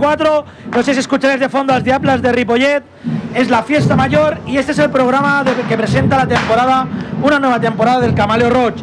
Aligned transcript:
24. 0.00 0.44
No 0.74 0.82
sé 0.82 0.94
si 0.94 1.00
escucháis 1.00 1.38
de 1.40 1.48
fondo 1.48 1.72
las 1.74 1.84
diablas 1.84 2.22
de 2.22 2.32
Ripollet. 2.32 2.82
Es 3.34 3.48
la 3.50 3.62
fiesta 3.62 3.94
mayor 3.96 4.38
y 4.46 4.56
este 4.56 4.72
es 4.72 4.78
el 4.78 4.90
programa 4.90 5.44
de- 5.44 5.52
que 5.68 5.76
presenta 5.76 6.16
la 6.16 6.26
temporada, 6.26 6.86
una 7.22 7.38
nueva 7.38 7.60
temporada 7.60 8.00
del 8.00 8.14
Camaleo 8.14 8.50
Roach. 8.50 8.80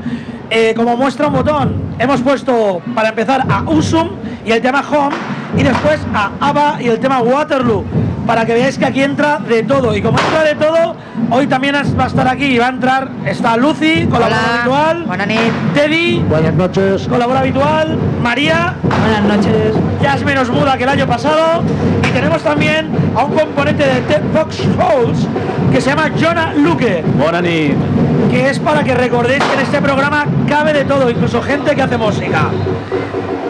Eh, 0.49 0.73
como 0.75 0.95
muestra 0.95 1.27
un 1.27 1.33
botón, 1.33 1.73
hemos 1.99 2.21
puesto 2.21 2.81
para 2.95 3.09
empezar 3.09 3.45
a 3.49 3.63
Usum 3.63 4.09
y 4.45 4.51
el 4.51 4.61
tema 4.61 4.81
Home 4.89 5.13
y 5.57 5.63
después 5.63 5.99
a 6.13 6.31
ABBA 6.39 6.81
y 6.81 6.87
el 6.87 6.99
tema 6.99 7.19
Waterloo. 7.19 7.83
Para 8.25 8.45
que 8.45 8.53
veáis 8.53 8.77
que 8.77 8.85
aquí 8.85 9.01
entra 9.03 9.39
de 9.39 9.63
todo. 9.63 9.95
Y 9.95 10.01
como 10.01 10.17
entra 10.19 10.43
de 10.43 10.55
todo, 10.55 10.95
hoy 11.31 11.47
también 11.47 11.75
va 11.99 12.03
a 12.03 12.07
estar 12.07 12.27
aquí 12.27 12.45
y 12.45 12.57
va 12.57 12.67
a 12.67 12.69
entrar, 12.69 13.09
está 13.25 13.55
Lucy, 13.57 14.05
colaboradora 14.05 14.55
habitual. 14.59 15.03
Buenas 15.03 15.27
noches. 15.27 15.51
Teddy, 15.77 16.23
Buenas 16.27 16.55
noches. 16.55 17.07
colabora 17.07 17.41
habitual, 17.41 17.99
María, 18.19 18.73
Buenas 18.81 19.23
noches. 19.37 19.75
ya 20.01 20.15
es 20.15 20.25
menos 20.25 20.49
muda 20.49 20.75
que 20.75 20.85
el 20.85 20.89
año 20.89 21.05
pasado, 21.05 21.61
y 22.01 22.07
tenemos 22.07 22.41
también 22.41 22.89
a 23.15 23.23
un 23.23 23.35
componente 23.37 23.85
de 23.85 24.01
Ted 24.01 24.23
Fox 24.33 24.57
Shows 24.57 25.27
que 25.71 25.79
se 25.79 25.91
llama 25.91 26.09
Jonah 26.19 26.55
Luque, 26.55 27.03
Buenas 27.15 27.43
que 27.43 28.49
es 28.49 28.57
para 28.57 28.83
que 28.83 28.95
recordéis 28.95 29.43
que 29.43 29.53
en 29.53 29.59
este 29.59 29.79
programa 29.79 30.25
cabe 30.49 30.73
de 30.73 30.83
todo, 30.83 31.11
incluso 31.11 31.43
gente 31.43 31.75
que 31.75 31.83
hace 31.83 31.95
música. 31.95 32.47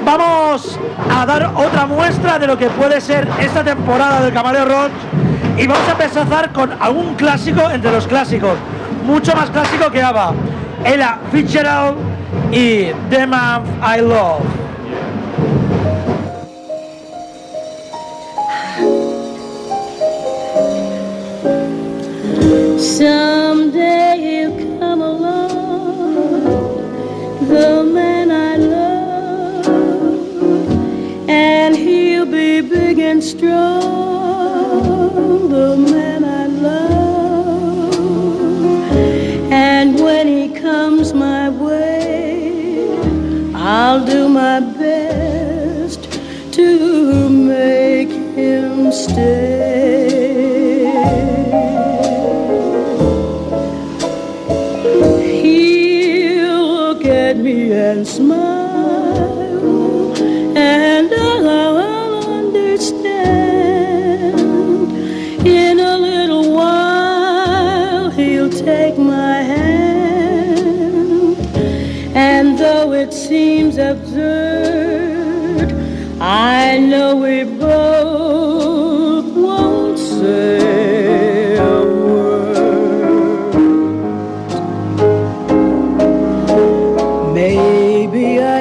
Vamos 0.04 0.78
a 1.10 1.26
dar 1.26 1.54
otra 1.56 1.86
muestra 1.86 2.38
de 2.40 2.48
lo 2.48 2.58
que 2.58 2.68
puede 2.72 3.00
ser 3.00 3.26
esta 3.40 3.64
temporada 3.64 4.20
del 4.20 4.34
Camarero 4.34 4.66
Rock. 4.66 4.92
Y 5.58 5.66
vamos 5.66 5.88
a 5.88 5.92
empezar 5.92 6.52
con 6.52 6.74
algún 6.78 7.16
clásico 7.16 7.70
entre 7.72 7.90
los 7.90 8.06
clásicos, 8.06 8.58
mucho 9.06 9.34
más 9.34 9.50
clásico 9.50 9.90
que 9.90 10.04
ABBA, 10.04 10.34
Ella 10.84 11.20
Fitzgerald 11.32 12.07
y 12.52 12.94
The 13.10 13.28
Man 13.28 13.64
I 13.82 14.00
Love. 14.02 14.46
Someday 22.80 24.18
he'll 24.20 24.80
come 24.80 25.02
along, 25.02 26.44
the 27.48 27.84
man 27.84 28.32
I 28.32 28.58
love, 28.58 29.68
and 31.30 31.76
he'll 31.76 32.26
be 32.26 32.62
big 32.62 33.00
and 33.00 33.24
strong, 33.24 34.07
stay. 49.18 49.47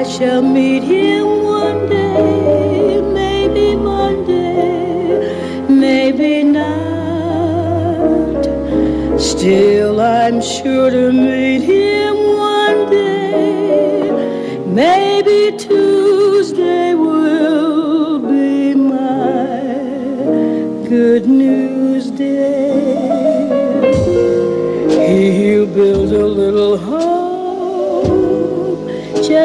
Shall 0.07 0.41
meet 0.41 0.83
him 0.83 1.43
one 1.43 1.89
day, 1.89 3.01
maybe 3.01 3.75
Monday, 3.75 5.65
maybe 5.69 6.43
not. 6.43 7.27
Still, 9.19 9.99
I'm 9.99 10.41
sure 10.41 10.89
to 10.89 11.11
meet 11.11 11.61
him 11.63 11.76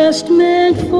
just 0.04 0.28
meant 0.30 0.91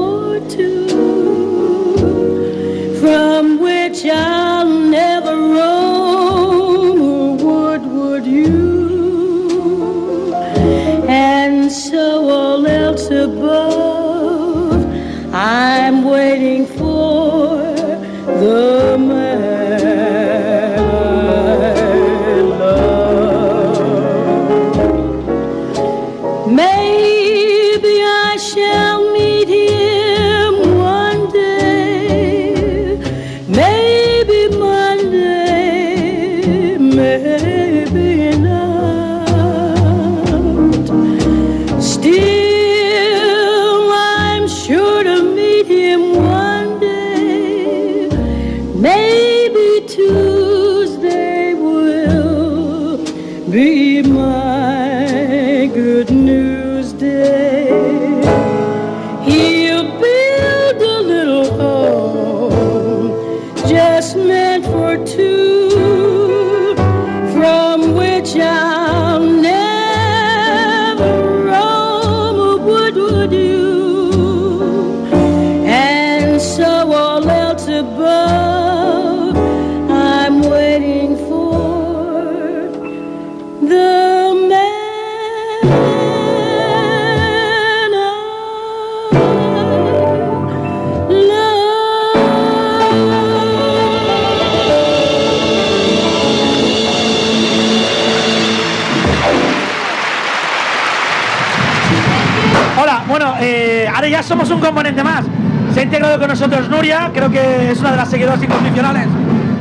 componente 104.63 105.03
más. 105.03 105.25
Se 105.73 105.81
ha 105.81 105.83
integrado 105.83 106.17
con 106.19 106.27
nosotros 106.27 106.69
Nuria, 106.69 107.11
creo 107.13 107.29
que 107.29 107.71
es 107.71 107.79
una 107.79 107.91
de 107.91 107.97
las 107.97 108.09
seguidoras 108.09 108.41
incondicionales 108.41 109.07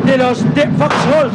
de 0.04 0.18
los 0.18 0.44
The 0.54 0.68
Fox 0.78 0.94
Halls. 1.12 1.32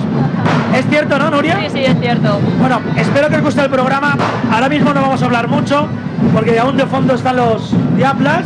¿Es 0.75 0.85
cierto, 0.89 1.17
no, 1.17 1.29
Nuria? 1.29 1.59
Sí, 1.61 1.69
sí, 1.73 1.83
es 1.85 1.99
cierto. 1.99 2.39
Bueno, 2.59 2.81
espero 2.95 3.29
que 3.29 3.37
os 3.37 3.41
guste 3.41 3.61
el 3.61 3.69
programa. 3.69 4.15
Ahora 4.51 4.69
mismo 4.69 4.93
no 4.93 5.01
vamos 5.01 5.21
a 5.21 5.25
hablar 5.25 5.47
mucho, 5.47 5.87
porque 6.33 6.59
aún 6.59 6.77
de 6.77 6.85
fondo 6.85 7.15
están 7.15 7.37
los 7.37 7.73
Diablas. 7.95 8.45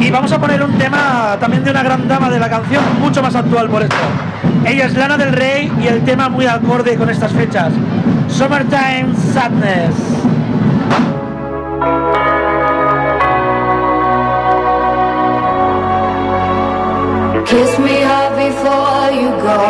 Y 0.00 0.10
vamos 0.10 0.30
a 0.32 0.38
poner 0.38 0.62
un 0.62 0.72
tema 0.76 1.36
también 1.40 1.64
de 1.64 1.70
una 1.70 1.82
gran 1.82 2.06
dama 2.06 2.28
de 2.28 2.38
la 2.38 2.50
canción, 2.50 2.82
mucho 3.00 3.22
más 3.22 3.34
actual 3.34 3.68
por 3.68 3.82
esto. 3.82 3.96
Ella 4.66 4.86
es 4.86 4.94
Lana 4.94 5.16
del 5.16 5.32
Rey 5.32 5.72
y 5.82 5.86
el 5.86 6.02
tema 6.04 6.28
muy 6.28 6.46
acorde 6.46 6.96
con 6.96 7.08
estas 7.08 7.32
fechas. 7.32 7.72
Summertime 8.28 9.14
Sadness. 9.32 10.25
Kiss 17.46 17.78
me 17.78 18.00
hard 18.02 18.32
before 18.42 19.08
you 19.20 19.30
go. 19.46 19.62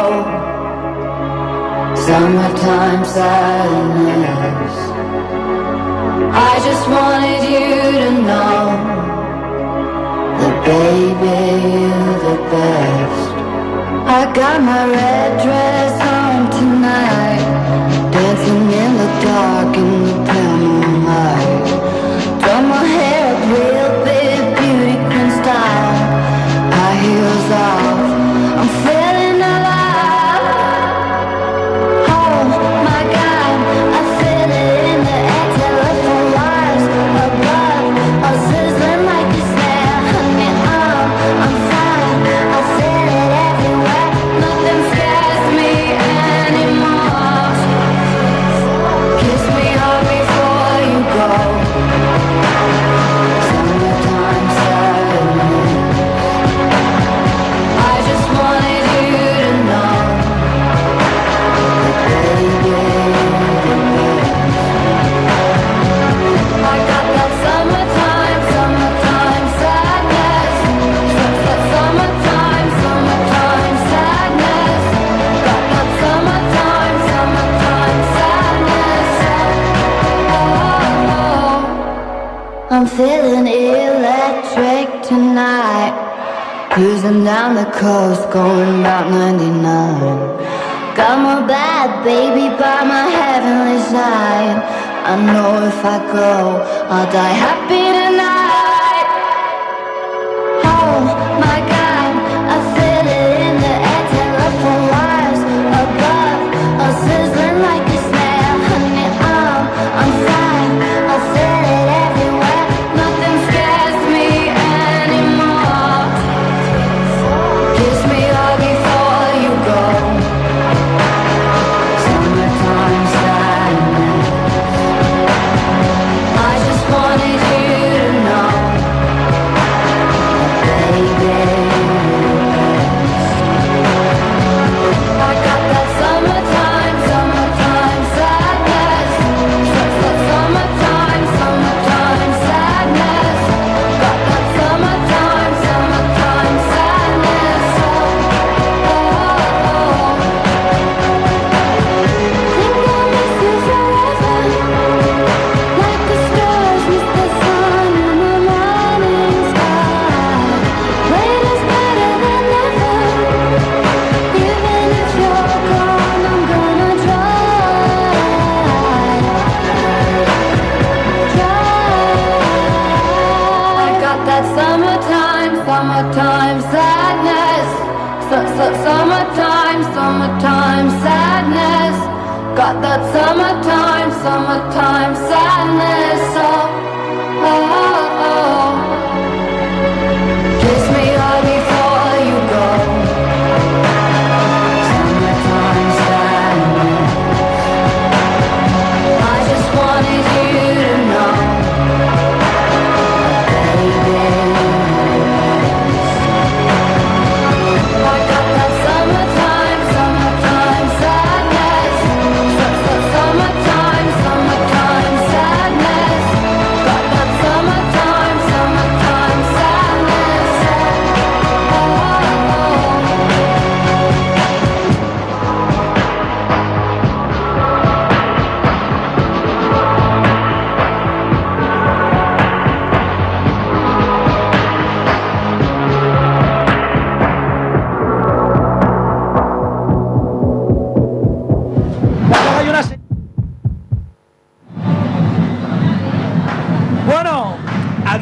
Summertime 2.06 3.04
sadness. 3.04 4.76
I 6.49 6.52
just 6.66 6.85
wanted 6.88 7.42
you 7.52 7.68
to 8.00 8.11
know 8.28 8.62
that 10.38 10.56
baby 10.64 11.38
you're 11.85 12.18
the 12.26 12.37
best. 12.50 13.28
I 14.18 14.33
got 14.33 14.62
my 14.62 14.85
red 14.97 15.42
dress 15.45 15.95
on 16.00 16.50
tonight, 16.59 17.45
dancing 18.11 18.66
in 18.83 18.92
the 19.02 19.11
dark 19.26 19.76
in 19.76 19.90
the 20.06 20.16
pale 20.25 20.56
moonlight. 20.56 21.55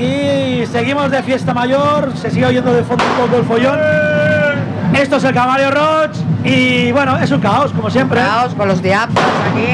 Aquí 0.04 0.66
seguimos 0.66 1.10
de 1.10 1.22
fiesta 1.22 1.54
mayor, 1.54 2.12
se 2.16 2.30
sigue 2.30 2.46
oyendo 2.46 2.72
de 2.72 2.82
fondo 2.82 3.04
un 3.04 3.26
poco 3.26 3.38
el 3.38 3.44
follón. 3.44 3.78
Esto 4.94 5.16
es 5.16 5.24
el 5.24 5.34
Camaleo 5.34 5.70
Roach 5.70 6.16
y 6.44 6.92
bueno, 6.92 7.16
es 7.18 7.30
un 7.30 7.40
caos, 7.40 7.72
como 7.72 7.90
siempre. 7.90 8.20
Caos 8.20 8.54
con 8.54 8.68
los 8.68 8.80
diablos 8.82 9.18
aquí. 9.50 9.66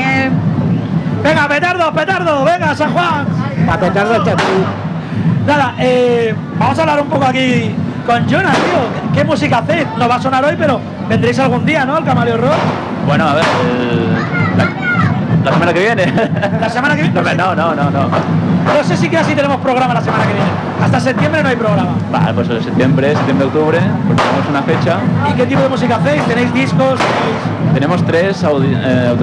Venga, 1.23 1.49
petardo, 1.49 1.93
petardo, 1.93 2.45
venga, 2.45 2.75
San 2.75 2.93
Juan. 2.93 3.27
A 3.71 3.79
petardo. 3.79 4.25
Nada, 5.47 5.75
eh, 5.79 6.35
vamos 6.59 6.79
a 6.79 6.83
hablar 6.83 7.01
un 7.03 7.09
poco 7.09 7.27
aquí 7.27 7.75
con 8.07 8.27
Jonas, 8.29 8.55
tío. 8.57 9.11
¿Qué, 9.13 9.19
qué 9.19 9.25
música 9.25 9.59
hacéis? 9.59 9.87
No 9.99 10.09
va 10.09 10.15
a 10.17 10.23
sonar 10.23 10.45
hoy, 10.45 10.55
pero 10.59 10.81
vendréis 11.09 11.39
algún 11.39 11.67
día, 11.67 11.85
¿no? 11.85 11.99
El 11.99 12.05
Camaleo 12.05 12.37
Rock. 12.37 12.59
Bueno, 13.07 13.29
a 13.29 13.35
ver, 13.35 13.45
el- 13.65 14.10
la 15.45 15.53
semana 15.53 15.73
que 15.73 15.81
viene. 15.81 16.13
La 16.61 16.69
semana 16.69 16.97
que 16.97 17.03
viene. 17.03 17.35
No, 17.35 17.55
no, 17.55 17.75
no, 17.75 17.91
no. 17.91 18.09
No 18.09 18.85
sé 18.85 18.97
si 18.97 19.09
casi 19.09 19.31
si 19.31 19.37
tenemos 19.37 19.59
programa 19.61 19.95
la 19.95 20.01
semana 20.01 20.25
que 20.25 20.35
viene. 20.35 20.51
Hasta 20.83 21.01
septiembre 21.01 21.43
no 21.43 21.49
hay 21.49 21.57
programa. 21.57 21.95
Vale, 22.11 22.35
pues 22.35 22.49
septiembre, 22.49 23.15
septiembre, 23.15 23.47
octubre, 23.47 23.79
pues 24.07 24.19
tenemos 24.19 24.49
una 24.49 24.63
fecha. 24.63 24.99
¿Y 25.31 25.33
qué 25.35 25.47
tipo 25.47 25.61
de 25.61 25.69
música 25.69 25.97
hacéis? 25.97 26.23
¿Tenéis 26.25 26.53
discos? 26.55 26.99
Tenemos 27.75 28.05
tres 28.05 28.43
eh, 28.45 29.15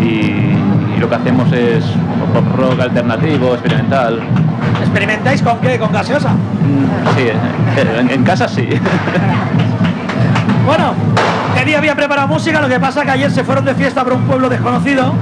y, 0.00 0.98
lo 0.98 1.08
que 1.08 1.14
hacemos 1.14 1.52
es 1.52 1.84
pop 2.32 2.44
rock 2.56 2.80
alternativo, 2.80 3.54
experimental. 3.54 4.20
¿Experimentáis 4.80 5.42
con 5.42 5.58
qué? 5.58 5.78
¿Con 5.78 5.92
gaseosa? 5.92 6.30
Mm, 6.30 7.16
sí, 7.16 7.22
eh, 7.22 8.00
en, 8.00 8.10
en 8.10 8.24
casa 8.24 8.46
sí. 8.46 8.68
bueno, 10.66 10.94
había 11.62 11.94
preparado 11.94 12.26
música, 12.26 12.60
lo 12.60 12.68
que 12.68 12.80
pasa 12.80 13.02
que 13.02 13.12
ayer 13.12 13.30
se 13.30 13.44
fueron 13.44 13.64
de 13.64 13.74
fiesta 13.76 14.02
por 14.02 14.14
un 14.14 14.24
pueblo 14.24 14.48
desconocido. 14.48 15.14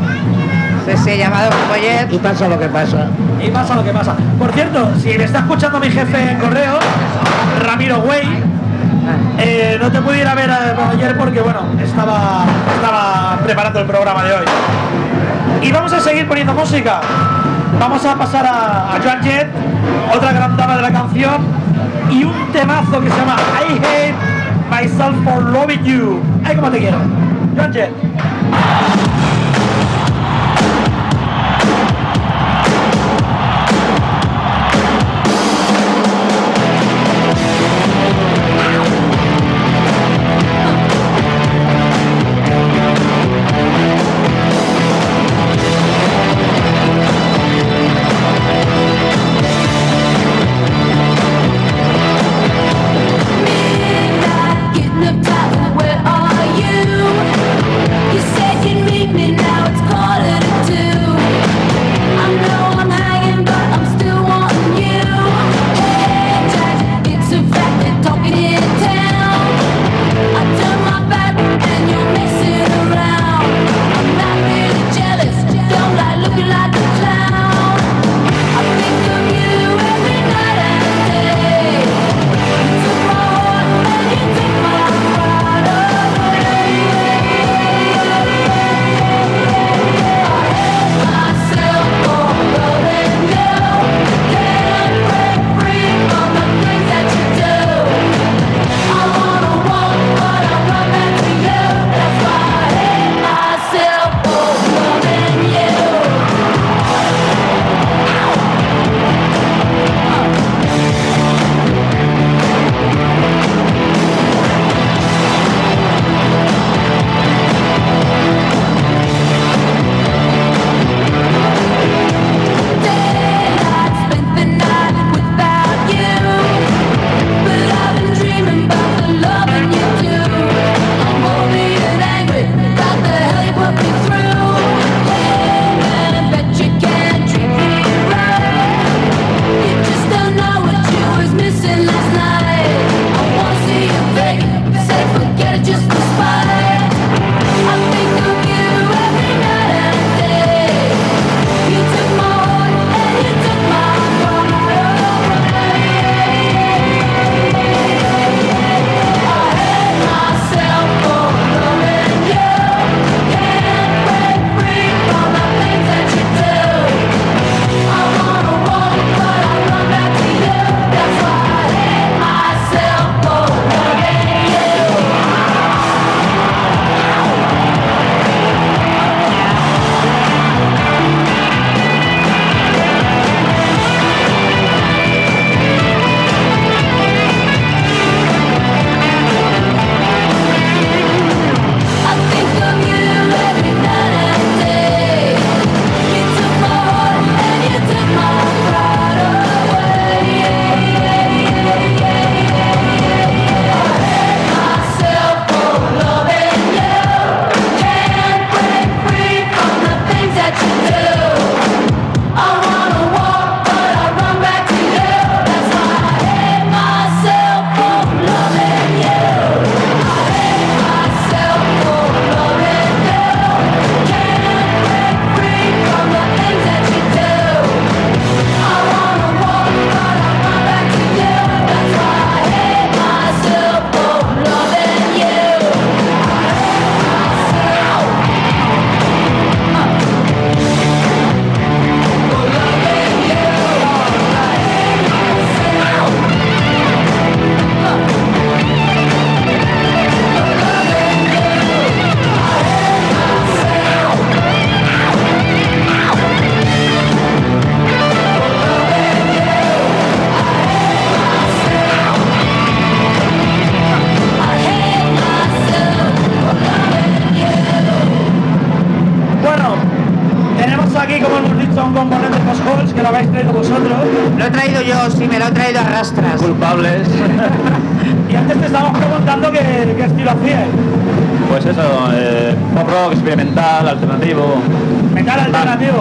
Sí, 0.86 0.96
sí, 1.04 1.18
llamado 1.18 1.50
Poller. 1.68 2.08
Y 2.10 2.16
pasa 2.16 2.48
lo 2.48 2.58
que 2.58 2.66
pasa. 2.66 3.08
Y 3.42 3.50
pasa 3.50 3.74
lo 3.74 3.84
que 3.84 3.92
pasa. 3.92 4.16
Por 4.38 4.50
cierto, 4.52 4.90
si 4.98 5.18
me 5.18 5.24
está 5.24 5.40
escuchando 5.40 5.78
mi 5.78 5.90
jefe 5.90 6.30
en 6.30 6.38
correo, 6.38 6.78
Ramiro 7.62 8.00
Güey, 8.00 8.22
ah. 8.26 9.38
eh, 9.38 9.78
no 9.80 9.92
te 9.92 10.00
pude 10.00 10.22
ir 10.22 10.26
a 10.26 10.34
ver 10.34 10.48
eh, 10.48 10.74
ayer 10.92 11.16
porque, 11.18 11.42
bueno, 11.42 11.60
estaba, 11.82 12.44
estaba 12.74 13.38
preparando 13.44 13.80
el 13.80 13.86
programa 13.86 14.24
de 14.24 14.32
hoy. 14.32 14.44
Y 15.60 15.70
vamos 15.70 15.92
a 15.92 16.00
seguir 16.00 16.26
poniendo 16.26 16.54
música. 16.54 17.00
Vamos 17.78 18.04
a 18.06 18.14
pasar 18.16 18.46
a, 18.46 18.94
a 18.94 19.00
Joan 19.02 19.22
Jett, 19.22 19.48
otra 20.14 20.32
gran 20.32 20.56
dama 20.56 20.76
de 20.76 20.82
la 20.82 20.90
canción, 20.90 21.44
y 22.10 22.24
un 22.24 22.50
temazo 22.50 22.98
que 23.00 23.10
se 23.10 23.16
llama 23.16 23.36
I 23.68 23.72
Hate 23.74 24.40
Myself 24.70 25.16
for 25.24 25.42
Loving 25.42 25.84
You. 25.84 26.29
Ay, 26.44 26.56
cómo 26.56 26.70
te 26.70 26.78
quiero. 26.78 26.98
Yonche. 27.56 27.90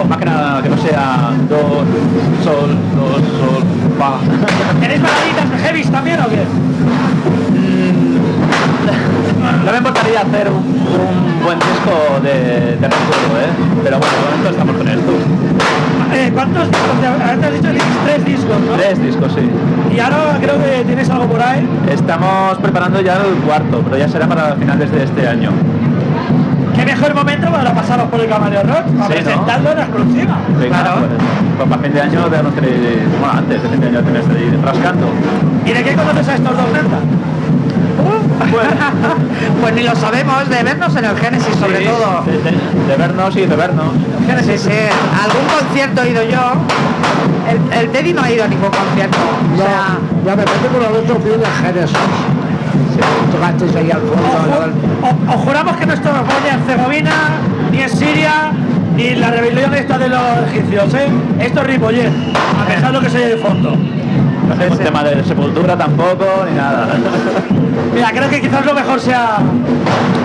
Más 0.08 0.18
que 0.18 0.24
nada 0.26 0.62
que 0.62 0.68
no 0.68 0.76
sea 0.76 1.30
do, 1.48 1.56
sol, 2.44 2.76
do, 2.94 3.14
sol, 3.38 3.64
fa. 3.98 4.18
¿Tenéis 4.80 5.00
baladitas 5.02 5.50
de 5.50 5.58
heavies 5.58 5.90
también 5.90 6.20
o 6.20 6.28
qué? 6.28 6.44
No 9.64 9.72
me 9.72 9.78
importaría 9.78 10.20
hacer 10.20 10.48
un, 10.48 10.56
un 10.56 11.44
buen 11.44 11.58
disco 11.58 12.20
de, 12.22 12.76
de 12.76 12.88
recuerdo, 12.88 13.40
¿eh? 13.40 13.50
Pero 13.84 13.98
bueno, 13.98 14.14
de 14.14 14.20
momento 14.30 14.50
estamos 14.50 14.76
con 14.76 14.88
esto. 14.88 15.12
Eh, 16.14 16.30
¿Cuántos 16.34 16.68
discos? 16.70 17.00
te- 17.00 17.06
Ahora 17.06 17.36
te 17.36 17.46
has 17.46 17.52
dicho 17.52 17.68
que 17.68 17.74
tienes 17.78 17.98
tres 18.04 18.24
discos, 18.24 18.60
¿no? 18.60 18.72
Tres 18.76 19.02
discos, 19.02 19.32
sí. 19.34 19.50
Y 19.94 20.00
ahora 20.00 20.38
creo 20.40 20.56
que 20.62 20.84
tienes 20.86 21.10
algo 21.10 21.26
por 21.26 21.42
ahí. 21.42 21.68
Estamos 21.90 22.58
preparando 22.58 23.00
ya 23.00 23.14
el 23.16 23.34
cuarto, 23.46 23.80
pero 23.84 23.96
ya 23.98 24.08
será 24.08 24.26
para 24.26 24.54
finales 24.56 24.90
de 24.92 25.04
este 25.04 25.28
año. 25.28 25.50
Qué 26.80 26.86
mejor 26.86 27.14
momento 27.14 27.50
para 27.52 27.74
pasaros 27.74 28.08
por 28.08 28.20
el 28.20 28.28
Camaleo 28.28 28.62
Rock, 28.62 28.84
para 28.86 28.88
Sí, 28.88 28.96
¿no? 28.98 29.06
presentarlo 29.24 29.72
en 29.72 29.78
exclusiva. 29.80 30.36
Venga, 30.58 30.82
Claro. 30.82 30.98
pues, 31.00 31.10
pues 31.58 31.68
para 31.68 31.82
fin 31.82 31.92
de 31.92 32.00
año 32.00 32.24
tenemos 32.24 32.54
que 32.54 32.60
bueno, 33.20 33.34
antes 33.38 33.62
de 33.62 33.68
fin 33.68 33.80
de 33.80 33.86
año 33.88 34.00
tenemos 34.02 34.28
que 34.34 34.44
ir 34.46 34.60
rascando. 34.64 35.06
¿Y 35.66 35.72
de 35.72 35.84
qué 35.84 35.94
conoces 35.94 36.28
a 36.28 36.34
estos 36.36 36.56
dos 36.56 36.66
netas? 36.72 37.00
Pues 39.60 39.74
ni 39.74 39.82
lo 39.82 39.94
sabemos, 39.94 40.48
de 40.48 40.62
vernos 40.62 40.96
en 40.96 41.04
el 41.04 41.16
Génesis 41.18 41.54
sobre 41.56 41.78
Sí, 41.78 41.84
todo. 41.84 42.22
De, 42.24 42.32
de- 42.38 42.86
de 42.88 42.96
vernos 42.96 43.36
y 43.36 43.40
de 43.46 43.56
vernos. 43.56 43.86
Sí, 44.46 44.58
sí. 44.58 44.70
Algún 45.22 45.46
concierto 45.58 46.02
he 46.02 46.10
ido 46.10 46.22
yo. 46.24 46.40
El, 47.50 47.78
el 47.78 47.90
Teddy 47.90 48.12
no 48.14 48.22
ha 48.22 48.30
ido 48.30 48.44
a 48.44 48.48
ningún 48.48 48.70
concierto. 48.70 49.18
O 49.54 49.56
sea, 49.58 49.98
Ya 50.24 50.36
me 50.36 50.42
parece 50.44 50.66
por 50.68 50.82
el 50.82 50.96
otro 51.04 51.20
fui 51.20 51.30
de 51.30 51.46
Génesis. 51.46 51.96
Tocasteis 53.32 53.76
ahí 53.76 53.90
al 53.90 54.00
fondo. 54.00 54.26
Os, 54.26 54.46
¿no? 54.48 55.08
ju- 55.08 55.30
o- 55.30 55.34
os 55.34 55.40
juramos 55.44 55.76
que 55.76 55.86
no 55.86 55.92
esto 55.94 56.08
no 56.12 56.24
fue 56.24 56.34
ni 56.42 56.48
en 56.48 56.54
Herzegovina, 56.60 57.12
ni 57.70 57.78
en 57.80 57.88
Siria, 57.90 58.32
ni 58.96 59.14
la 59.16 59.30
rebelión 59.30 59.74
esta 59.74 59.98
de 59.98 60.08
los 60.08 60.20
egipcios, 60.52 60.94
¿eh? 60.94 61.06
Esto 61.40 61.60
es 61.60 61.66
Ripollet, 61.66 62.10
a 62.60 62.66
pesar 62.66 62.86
de 62.88 62.92
lo 62.92 63.00
que 63.00 63.10
se 63.10 63.16
oye 63.18 63.28
de 63.28 63.36
fondo. 63.36 63.76
No 64.48 64.54
hacemos 64.54 64.78
tema 64.80 65.04
de 65.04 65.22
sepultura 65.24 65.76
tampoco, 65.76 66.24
ni 66.50 66.56
nada. 66.56 66.88
Mira, 67.94 68.10
creo 68.12 68.28
que 68.28 68.40
quizás 68.40 68.64
lo 68.66 68.74
mejor 68.74 68.98
sea... 69.00 69.38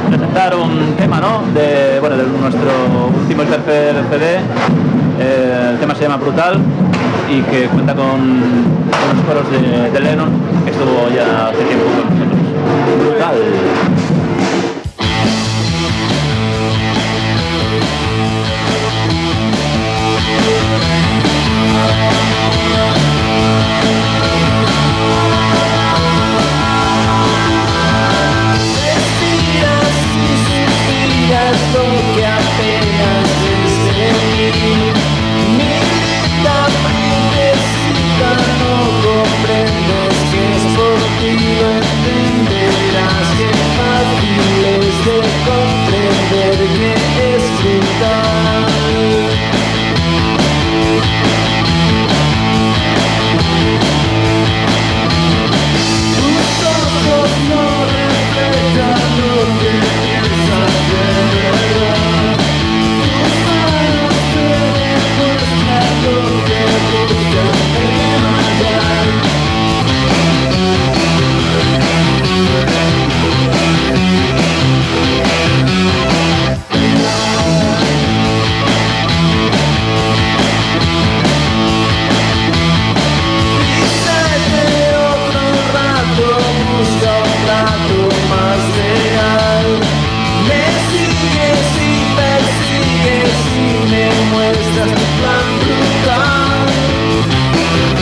Presentar 0.10 0.56
un 0.56 0.94
tema, 0.98 1.20
¿no? 1.20 1.41
De, 1.54 2.00
bueno, 2.00 2.15
de 2.18 2.24
nuestro 2.26 2.70
último 3.22 3.44
y 3.44 3.46
tercer 3.48 3.96
CD. 4.10 4.39
Eh, 5.20 5.70
el 5.72 5.78
tema 5.80 5.96
se 5.96 6.04
llama 6.04 6.18
Brutal 6.18 6.60
y 7.32 7.41
que 7.41 7.65
cuenta 7.68 7.94
con 7.96 8.06
unos 8.06 9.26
coros 9.28 9.50
de, 9.52 9.89
de 9.91 10.00
Lennon 10.00 10.30
que 10.63 10.72
estuvo 10.72 11.08
ya 11.15 11.48
hace 11.48 11.63
tiempo 11.63 11.86
con 11.86 12.18
nosotros. 12.20 12.35
Brutal. 12.83 13.94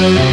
Brutal. 0.09 0.32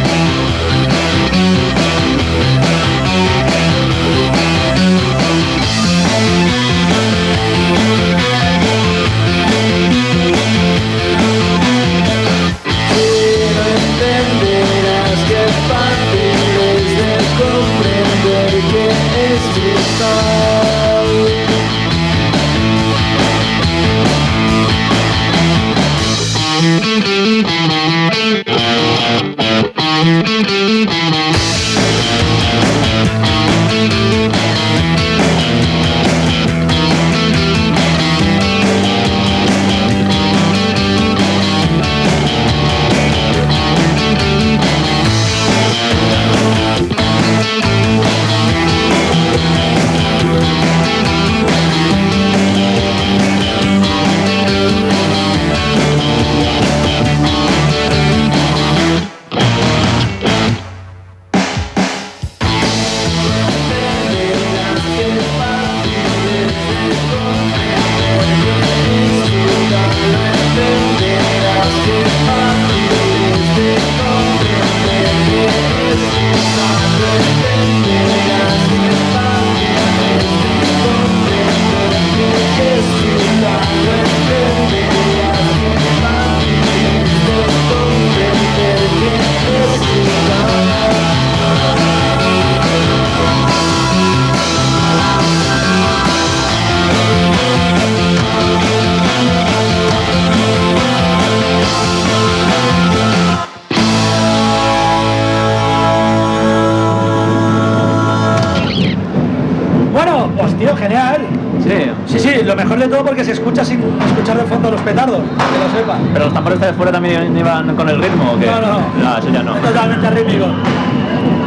mejor 112.63 112.79
de 112.79 112.87
todo 112.87 113.03
porque 113.03 113.23
se 113.23 113.31
escucha 113.31 113.65
sin 113.65 113.81
escuchar 114.05 114.37
de 114.37 114.43
fondo 114.45 114.69
los 114.69 114.81
petardos, 114.81 115.19
que 115.19 115.57
lo 115.57 115.79
sepa. 115.79 115.97
pero 116.13 116.25
los 116.25 116.33
tambores 116.33 116.59
de 116.59 116.73
fuera 116.73 116.91
también 116.91 117.35
iban 117.35 117.75
con 117.75 117.89
el 117.89 117.99
ritmo 117.99 118.33
o 118.33 118.39
qué? 118.39 118.45
No, 118.45 118.61
no. 118.61 119.17
eso 119.17 119.29
ya 119.29 119.41
no. 119.41 119.55
Totalmente 119.55 120.09
rítmico. 120.11 120.45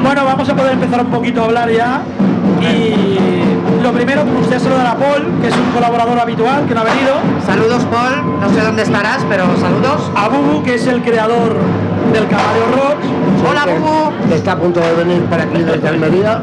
Bueno, 0.02 0.24
vamos 0.24 0.48
a 0.48 0.56
poder 0.56 0.72
empezar 0.72 1.00
un 1.00 1.10
poquito 1.10 1.42
a 1.42 1.44
hablar 1.44 1.70
ya. 1.70 2.02
Y 2.60 3.82
lo 3.82 3.92
primero, 3.92 4.24
me 4.24 4.32
gustaría 4.32 4.60
saludar 4.60 4.86
a 4.86 4.94
Paul, 4.96 5.40
que 5.40 5.48
es 5.48 5.56
un 5.56 5.70
colaborador 5.72 6.18
habitual, 6.18 6.66
que 6.66 6.74
no 6.74 6.80
ha 6.80 6.84
venido. 6.84 7.14
Saludos, 7.46 7.84
Paul. 7.84 8.40
No 8.40 8.48
sé 8.50 8.60
dónde 8.60 8.82
estarás, 8.82 9.24
pero 9.28 9.44
saludos. 9.58 10.10
A 10.16 10.28
Bubu, 10.28 10.62
que 10.62 10.74
es 10.74 10.86
el 10.86 11.02
creador 11.02 11.56
del 12.12 12.26
Caballo 12.26 12.66
Rock. 12.74 13.48
Hola, 13.48 13.66
Bubu. 13.66 14.28
Que 14.28 14.34
está 14.34 14.52
a 14.52 14.58
punto 14.58 14.80
de 14.80 14.92
venir 14.94 15.22
para 15.24 15.44
aquí 15.44 15.62
desde 15.62 15.88
Almería. 15.88 16.42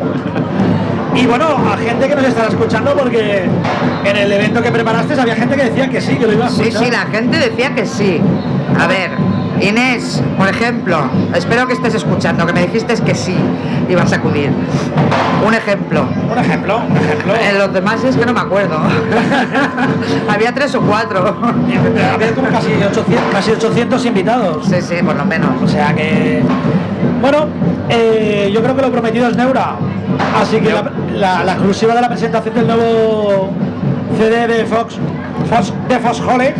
Y 1.14 1.26
bueno, 1.26 1.46
a 1.46 1.78
gente 1.78 2.08
que 2.08 2.16
nos 2.16 2.26
estará 2.26 2.48
escuchando, 2.48 2.96
porque 2.96 3.50
en 4.10 4.18
el 4.18 4.32
evento 4.32 4.62
que 4.62 4.72
preparaste 4.72 5.20
había 5.20 5.36
gente 5.36 5.56
que 5.56 5.64
decía 5.66 5.90
que 5.90 6.02
sí, 6.02 6.16
que 6.16 6.26
lo 6.28 6.34
iba 6.34 6.46
a 6.46 6.50
Sí, 6.50 6.62
escuchar. 6.64 6.84
sí, 6.84 6.92
la 6.92 7.06
gente 7.18 7.38
decía 7.38 7.74
que 7.76 7.86
sí. 7.86 8.22
A 8.80 8.88
ver, 8.88 9.12
Inés, 9.62 10.22
por 10.38 10.48
ejemplo, 10.48 10.98
espero 11.36 11.68
que 11.68 11.74
estés 11.74 11.94
escuchando, 11.96 12.46
que 12.46 12.54
me 12.54 12.62
dijiste 12.64 12.96
que 13.04 13.14
sí 13.14 13.36
ibas 13.90 14.12
a 14.12 14.16
acudir. 14.16 14.50
Un 15.46 15.54
ejemplo. 15.54 16.06
Un 16.32 16.38
ejemplo, 16.38 16.82
un 16.90 16.98
ejemplo. 16.98 17.34
En 17.36 17.58
los 17.58 17.74
demás 17.74 18.04
es 18.04 18.16
que 18.16 18.26
no 18.26 18.34
me 18.34 18.40
acuerdo. 18.40 18.80
Había 20.30 20.54
tres 20.54 20.74
o 20.76 20.82
cuatro. 20.82 21.36
Había 22.14 22.32
como 22.34 22.48
casi 22.50 22.72
800, 22.74 23.04
casi 23.32 23.52
800 23.52 24.06
invitados. 24.06 24.66
Sí, 24.68 24.76
sí, 24.82 24.96
por 25.04 25.16
lo 25.16 25.26
menos. 25.26 25.50
O 25.62 25.68
sea 25.68 25.94
que. 25.94 26.42
Bueno, 27.22 27.48
eh, 27.90 28.50
yo 28.54 28.62
creo 28.64 28.76
que 28.76 28.82
lo 28.82 28.92
prometido 28.92 29.28
es 29.28 29.36
Neura. 29.38 29.76
Así 30.42 30.60
que 30.60 30.72
la, 30.72 30.92
la- 31.14 31.44
la 31.44 31.52
exclusiva 31.54 31.94
de 31.96 32.02
la 32.02 32.10
presentación 32.10 32.54
del 32.56 32.68
nuevo 32.68 33.52
CD 34.18 34.48
de 34.48 34.66
Fox, 34.66 34.98
Fox 35.50 35.74
de 35.88 36.00
Fox 36.00 36.20
Hole, 36.22 36.54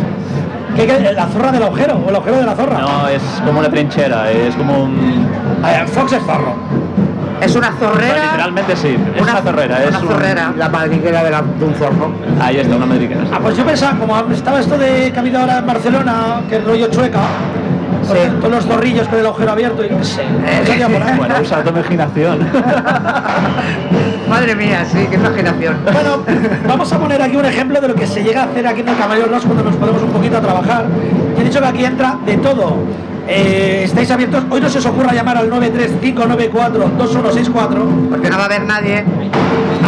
que, 0.76 0.86
que 0.86 1.12
la 1.12 1.26
zorra 1.26 1.52
del 1.52 1.62
agujero, 1.62 1.96
o 2.04 2.08
el 2.08 2.14
agujero 2.16 2.38
de 2.38 2.44
la 2.46 2.54
zorra. 2.54 2.78
No, 2.78 3.08
es 3.08 3.22
como 3.44 3.60
una 3.60 3.68
trinchera, 3.70 4.30
es 4.30 4.54
como 4.54 4.84
un... 4.84 5.26
Eh, 5.66 5.84
Fox 5.86 6.12
es 6.12 6.22
zorro. 6.24 6.54
Es 7.40 7.56
una 7.56 7.72
zorrera. 7.72 8.22
Literalmente 8.26 8.76
sí, 8.76 8.96
es 9.16 9.20
una, 9.20 9.42
zorrera, 9.42 9.82
es 9.82 9.88
Una 9.90 9.98
un- 9.98 10.06
zorrera. 10.08 10.52
La 10.56 10.68
madriguera 10.68 11.24
de, 11.24 11.30
la, 11.32 11.42
de 11.42 11.64
un 11.64 11.74
zorro. 11.74 12.12
Ahí 12.40 12.58
está, 12.58 12.76
una 12.76 12.86
madriguera. 12.86 13.22
Ah, 13.32 13.40
pues 13.42 13.56
yo 13.56 13.64
pensaba, 13.64 13.98
como 13.98 14.16
estaba 14.32 14.60
esto 14.60 14.78
de 14.78 15.12
habido 15.16 15.40
ahora 15.40 15.58
en 15.58 15.66
Barcelona, 15.66 16.40
que 16.48 16.56
el 16.56 16.64
rollo 16.64 16.86
chueca, 16.88 17.18
Sí. 18.02 18.18
todos 18.40 18.54
los 18.54 18.66
zorrillos 18.66 19.08
con 19.08 19.18
el 19.18 19.26
agujero 19.26 19.52
abierto, 19.52 19.84
y 19.84 19.88
qué 19.88 20.04
sé. 20.04 20.22
ahí. 20.22 21.16
Bueno, 21.16 21.34
usa 21.40 21.62
tu 21.62 21.70
imaginación. 21.70 22.38
Madre 24.28 24.54
mía, 24.54 24.84
sí, 24.90 25.06
qué 25.10 25.16
imaginación. 25.16 25.76
Bueno, 25.84 26.22
vamos 26.66 26.92
a 26.92 26.98
poner 26.98 27.20
aquí 27.20 27.36
un 27.36 27.44
ejemplo 27.44 27.80
de 27.80 27.88
lo 27.88 27.94
que 27.94 28.06
se 28.06 28.22
llega 28.22 28.42
a 28.42 28.44
hacer 28.46 28.66
aquí 28.66 28.80
en 28.80 28.88
el 28.88 28.96
Caballo 28.96 29.26
Ross 29.26 29.44
cuando 29.44 29.64
nos 29.64 29.76
podemos 29.76 30.02
un 30.02 30.10
poquito 30.10 30.38
a 30.38 30.40
trabajar. 30.40 30.86
Y 31.36 31.40
he 31.40 31.44
dicho 31.44 31.60
que 31.60 31.66
aquí 31.66 31.84
entra 31.84 32.16
de 32.24 32.36
todo. 32.38 32.76
Eh, 33.28 33.82
estáis 33.84 34.10
abiertos. 34.10 34.42
Hoy 34.50 34.60
no 34.60 34.68
se 34.68 34.78
os 34.78 34.86
ocurra 34.86 35.12
llamar 35.12 35.36
al 35.36 35.50
935942164. 35.50 38.08
Porque 38.10 38.30
no 38.30 38.36
va 38.36 38.42
a 38.42 38.46
haber 38.46 38.62
nadie. 38.62 39.04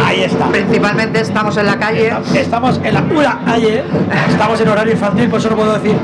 Ahí 0.05 0.23
está. 0.23 0.45
Principalmente 0.47 1.21
estamos 1.21 1.57
en 1.57 1.65
la 1.65 1.77
calle. 1.77 2.13
Estamos 2.35 2.79
en 2.83 2.93
la 2.93 3.01
pura 3.03 3.39
calle. 3.45 3.83
Estamos 4.29 4.61
en 4.61 4.69
horario 4.69 4.93
infantil, 4.93 5.27
por 5.29 5.39
eso 5.39 5.49
no 5.49 5.55
puedo 5.55 5.73
decir 5.73 5.95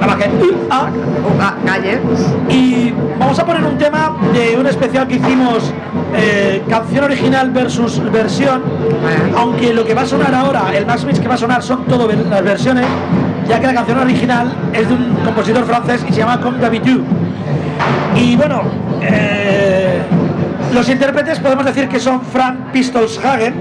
más 0.00 0.16
que 0.16 0.30
"Ah". 0.70 0.88
Una 1.34 1.54
calle. 1.64 1.98
Y 2.48 2.92
vamos 3.18 3.38
a 3.38 3.44
poner 3.46 3.64
un 3.64 3.78
tema 3.78 4.16
de 4.32 4.56
un 4.58 4.66
especial 4.66 5.06
que 5.08 5.16
hicimos, 5.16 5.72
eh, 6.14 6.62
canción 6.68 7.04
original 7.04 7.50
versus 7.50 8.00
versión, 8.12 8.62
aunque 9.36 9.72
lo 9.72 9.84
que 9.84 9.94
va 9.94 10.02
a 10.02 10.06
sonar 10.06 10.34
ahora, 10.34 10.64
el 10.74 10.86
Max 10.86 11.04
Mix 11.04 11.18
que 11.20 11.28
va 11.28 11.34
a 11.34 11.38
sonar 11.38 11.62
son 11.62 11.84
todas 11.84 12.16
las 12.16 12.42
versiones, 12.44 12.86
ya 13.48 13.60
que 13.60 13.66
la 13.66 13.74
canción 13.74 13.98
original 13.98 14.52
es 14.72 14.88
de 14.88 14.94
un 14.94 15.14
compositor 15.24 15.64
francés 15.64 16.04
y 16.08 16.12
se 16.12 16.18
llama 16.20 16.40
Comme 16.40 16.58
d'habitude. 16.58 17.02
Y 18.16 18.36
bueno, 18.36 18.62
eh, 19.02 20.00
los 20.72 20.88
intérpretes 20.88 21.38
podemos 21.40 21.64
decir 21.64 21.88
que 21.88 21.98
son 22.00 22.20
Frank 22.22 22.56
Pistols 22.72 23.18
Hagen 23.24 23.54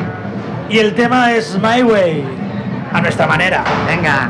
y 0.69 0.77
el 0.79 0.93
tema 0.93 1.31
es 1.33 1.57
My 1.61 1.83
Way, 1.83 2.23
a 2.93 3.01
nuestra 3.01 3.27
manera. 3.27 3.63
Venga. 3.87 4.29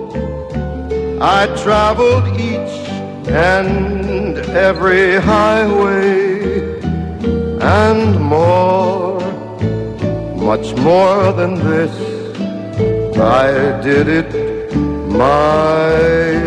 I 1.23 1.45
traveled 1.63 2.27
each 2.39 2.89
and 3.29 4.39
every 4.69 5.21
highway 5.21 6.81
and 7.61 8.19
more, 8.19 9.19
much 10.35 10.73
more 10.77 11.31
than 11.31 11.53
this. 11.53 11.95
I 13.19 13.79
did 13.83 14.07
it 14.07 14.75
my 15.11 16.40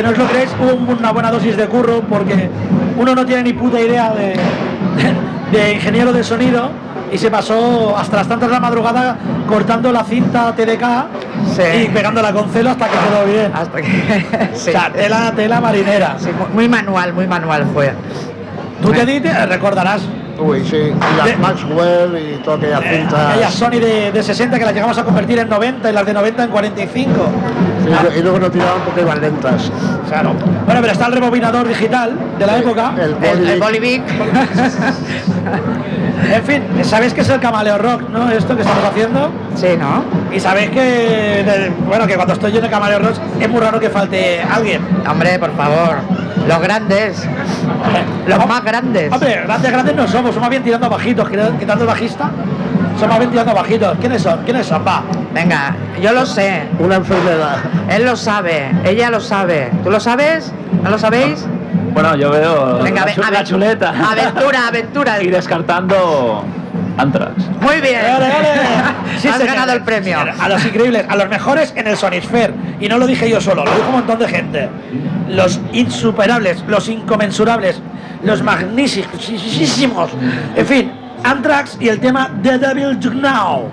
aunque 0.00 0.02
no 0.02 0.10
os 0.10 0.18
lo 0.18 0.26
creéis, 0.26 0.50
hubo 0.60 0.92
una 0.98 1.12
buena 1.12 1.30
dosis 1.30 1.56
de 1.56 1.66
curro 1.66 2.00
porque 2.08 2.48
uno 2.96 3.14
no 3.14 3.24
tiene 3.26 3.42
ni 3.44 3.52
puta 3.52 3.80
idea 3.80 4.10
de, 4.12 4.34
de 5.52 5.72
ingeniero 5.74 6.12
de 6.12 6.22
sonido 6.24 6.70
y 7.12 7.18
se 7.18 7.30
pasó 7.30 7.96
hasta 7.98 8.18
las 8.18 8.28
tantas 8.28 8.48
de 8.48 8.54
la 8.54 8.60
madrugada 8.60 9.16
cortando 9.48 9.90
la 9.92 10.04
cinta 10.04 10.54
TDK 10.54 10.84
Sí. 11.56 11.62
y 11.84 11.88
pegándola 11.88 12.32
con 12.32 12.48
celo 12.50 12.70
hasta 12.70 12.86
que 12.86 12.92
quedó 12.92 13.24
bien. 13.26 13.50
Hasta 13.54 13.78
que. 13.80 14.50
sí. 14.54 14.68
O 14.70 14.72
sea, 14.72 14.90
tela, 14.92 15.32
tela 15.34 15.60
marinera. 15.60 16.16
Sí, 16.18 16.28
muy- 16.54 16.68
manual, 16.68 17.12
muy 17.12 17.26
manual 17.26 17.66
fue. 17.74 17.92
Tú 18.82 18.92
te 18.92 19.04
di- 19.04 19.20
te 19.20 19.46
recordarás 19.46 20.02
Uy, 20.40 20.64
sí. 20.64 20.76
Y 20.76 20.80
De- 20.84 20.92
las 21.30 21.38
Maxwell 21.38 22.16
y 22.18 22.42
toda 22.42 22.56
aquella 22.56 22.78
eh, 22.78 22.98
cinta. 23.00 23.30
aquellas 23.30 23.54
Sony 23.54 23.70
de, 23.80 24.10
de 24.12 24.22
60 24.22 24.58
que 24.58 24.64
las 24.64 24.74
llegamos 24.74 24.96
a 24.98 25.04
convertir 25.04 25.38
en 25.38 25.48
90 25.48 25.90
y 25.90 25.92
las 25.92 26.06
de 26.06 26.12
90 26.14 26.44
en 26.44 26.50
45. 26.50 27.10
Sí, 27.84 28.18
y 28.18 28.22
luego 28.22 28.38
no 28.38 28.50
tiraban 28.50 28.80
porque 28.84 29.00
iban 29.02 29.20
lentas. 29.20 29.70
Claro. 30.08 30.32
Bueno, 30.66 30.80
pero 30.80 30.92
está 30.92 31.06
el 31.06 31.12
rebobinador 31.12 31.66
digital 31.68 32.12
de 32.38 32.46
la 32.46 32.58
época. 32.58 32.92
El 32.98 33.16
El, 33.24 33.48
el 33.50 33.60
Bolivic. 33.60 34.02
En 36.32 36.44
fin, 36.44 36.62
sabéis 36.84 37.14
que 37.14 37.22
es 37.22 37.28
el 37.30 37.40
camaleo 37.40 37.78
rock, 37.78 38.02
¿no? 38.10 38.30
Esto 38.30 38.54
que 38.54 38.62
estamos 38.62 38.84
haciendo. 38.84 39.30
sí, 39.56 39.68
¿no? 39.78 40.04
Y 40.34 40.38
sabéis 40.38 40.70
que, 40.70 40.80
de- 40.80 41.72
bueno, 41.88 42.06
que 42.06 42.14
cuando 42.14 42.34
estoy 42.34 42.52
yo 42.52 42.58
en 42.58 42.66
el 42.66 42.70
camaleo 42.70 42.98
rock 43.00 43.14
es 43.40 43.48
muy 43.48 43.60
raro 43.60 43.80
que 43.80 43.88
falte 43.90 44.40
alguien. 44.42 44.82
Hombre, 45.08 45.38
por 45.38 45.56
favor. 45.56 45.96
Los 46.50 46.60
grandes. 46.62 47.28
Los 48.26 48.46
más 48.48 48.64
grandes. 48.64 49.12
Hombre, 49.12 49.42
grandes, 49.46 49.70
grandes 49.70 49.94
no 49.94 50.08
somos, 50.08 50.34
somos 50.34 50.50
bien 50.50 50.64
tirando 50.64 50.90
bajitos, 50.90 51.28
quitando 51.28 51.84
el 51.84 51.86
bajista. 51.86 52.28
Somos 52.98 53.18
bien 53.18 53.30
tirando 53.30 53.54
bajitos. 53.54 53.96
¿Quiénes 54.00 54.20
son? 54.20 54.42
¿Quiénes 54.42 54.66
son? 54.66 54.84
Va. 54.84 55.04
Venga, 55.32 55.76
yo 56.02 56.12
lo 56.12 56.26
sé. 56.26 56.64
Una 56.80 56.96
enfermedad. 56.96 57.58
Él 57.88 58.04
lo 58.04 58.16
sabe. 58.16 58.68
Ella 58.84 59.10
lo 59.10 59.20
sabe. 59.20 59.70
¿Tú 59.84 59.92
lo 59.92 60.00
sabes? 60.00 60.52
¿No 60.82 60.90
lo 60.90 60.98
sabéis? 60.98 61.46
Bueno, 61.92 62.16
yo 62.16 62.30
veo 62.30 62.78
Venga, 62.82 63.06
la, 63.30 63.44
chuleta. 63.44 63.90
Aventura, 64.10 64.66
aventura. 64.66 65.22
y 65.22 65.28
descartando 65.28 66.44
Anthrax. 66.98 67.48
Muy 67.60 67.80
bien. 67.80 68.00
Sí, 69.18 69.28
Has 69.28 69.36
señor. 69.36 69.54
ganado 69.54 69.72
el 69.72 69.82
premio. 69.82 70.18
Señor, 70.18 70.34
A 70.40 70.48
los 70.48 70.64
increíbles, 70.64 71.04
a 71.06 71.14
los 71.16 71.28
mejores 71.28 71.74
en 71.76 71.86
el 71.86 71.96
Sonisphere. 71.96 72.54
Y 72.80 72.88
no 72.88 72.98
lo 72.98 73.06
dije 73.06 73.28
yo 73.28 73.40
solo, 73.40 73.64
lo 73.64 73.70
dijo 73.72 73.88
un 73.88 73.96
montón 73.96 74.18
de 74.18 74.28
gente. 74.28 74.68
Los 75.28 75.60
insuperables, 75.72 76.64
los 76.66 76.88
inconmensurables, 76.88 77.80
los 78.24 78.42
magníficos. 78.42 79.30
En 80.56 80.66
fin, 80.66 80.92
Anthrax 81.22 81.76
y 81.80 81.88
el 81.88 82.00
tema 82.00 82.30
The 82.42 82.58
Devil 82.58 82.98
Now. 83.20 83.68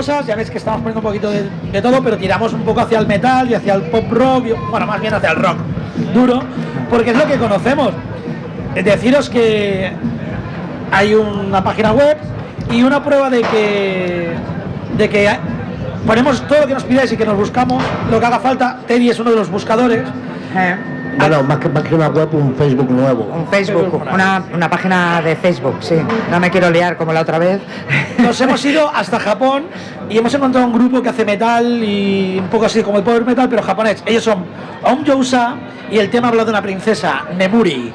Ya 0.00 0.34
ves 0.34 0.50
que 0.50 0.58
estamos 0.58 0.80
poniendo 0.80 1.00
un 1.00 1.06
poquito 1.06 1.30
de, 1.30 1.82
todo, 1.82 2.02
pero 2.02 2.16
tiramos 2.16 2.52
un 2.52 2.62
poco 2.62 2.80
hacia 2.80 2.98
el 2.98 3.06
metal 3.06 3.50
y 3.50 3.54
hacia 3.54 3.74
el 3.74 3.82
pop 3.82 4.10
rock, 4.10 4.46
bueno, 4.70 4.86
más 4.86 5.00
bien 5.00 5.12
hacia 5.12 5.30
el 5.30 5.36
rock 5.36 5.58
duro, 6.14 6.42
porque 6.88 7.10
es 7.10 7.18
lo 7.18 7.26
que 7.26 7.36
conocemos. 7.36 7.90
Eh, 8.74 8.82
Deciros 8.82 9.28
que 9.28 9.92
hay 10.90 11.14
una 11.14 11.62
página 11.62 11.92
web 11.92 12.16
y 12.70 12.82
una 12.82 13.02
prueba 13.02 13.28
de 13.30 13.42
que 13.42 14.34
de 14.96 15.08
que 15.08 15.28
ponemos 16.06 16.46
todo 16.48 16.60
lo 16.60 16.66
que 16.66 16.74
nos 16.74 16.84
pidáis 16.84 17.12
y 17.12 17.16
que 17.16 17.26
nos 17.26 17.36
buscamos 17.36 17.82
lo 18.10 18.18
que 18.18 18.26
haga 18.26 18.40
falta. 18.40 18.80
Teddy 18.86 19.10
es 19.10 19.18
uno 19.18 19.30
de 19.30 19.36
los 19.36 19.50
buscadores. 19.50 20.02
Eh, 21.12 21.16
Bueno, 21.18 21.42
más 21.42 21.58
que, 21.58 21.68
más 21.68 21.82
que 21.82 21.94
una 21.94 22.08
web, 22.08 22.28
un 22.34 22.54
Facebook 22.54 22.90
nuevo. 22.90 23.24
un 23.24 23.46
Facebook, 23.48 24.02
una, 24.12 24.42
una 24.54 24.70
página 24.70 25.20
de 25.22 25.36
Facebook, 25.36 25.76
sí. 25.80 25.96
No 26.30 26.40
me 26.40 26.50
quiero 26.50 26.70
liar 26.70 26.96
como 26.96 27.12
la 27.12 27.20
otra 27.20 27.38
vez. 27.38 27.60
Nos 28.18 28.40
hemos 28.40 28.64
ido 28.64 28.90
hasta 28.94 29.18
Japón 29.18 29.64
y 30.08 30.18
hemos 30.18 30.32
encontrado 30.34 30.66
un 30.66 30.72
grupo 30.72 31.02
que 31.02 31.08
hace 31.08 31.24
metal 31.24 31.82
y 31.82 32.38
un 32.38 32.48
poco 32.48 32.66
así 32.66 32.82
como 32.82 32.98
el 32.98 33.04
power 33.04 33.24
metal, 33.24 33.48
pero 33.48 33.62
japonés. 33.62 34.02
Ellos 34.06 34.24
son 34.24 34.44
Aum 34.84 35.04
Yousa 35.04 35.56
y 35.90 35.98
el 35.98 36.10
tema 36.10 36.28
habla 36.28 36.44
de 36.44 36.50
una 36.50 36.62
princesa, 36.62 37.22
Nemuri. 37.36 37.92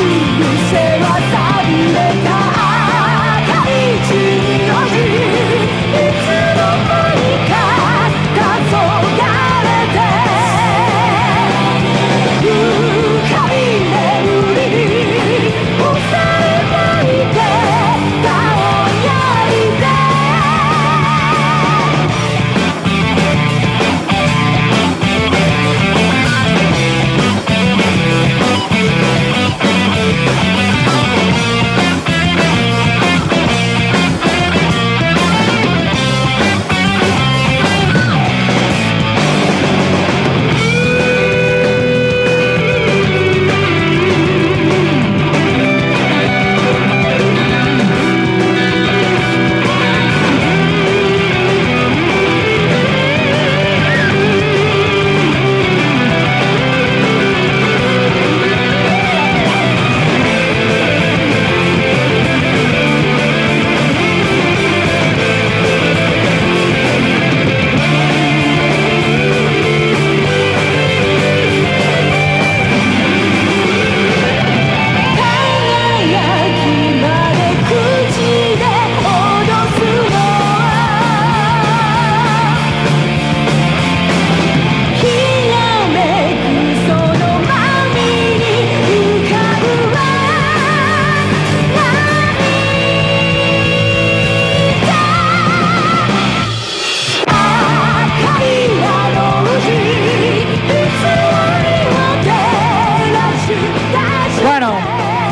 see 0.00 0.06
you. 0.38 0.70
say 0.70 0.79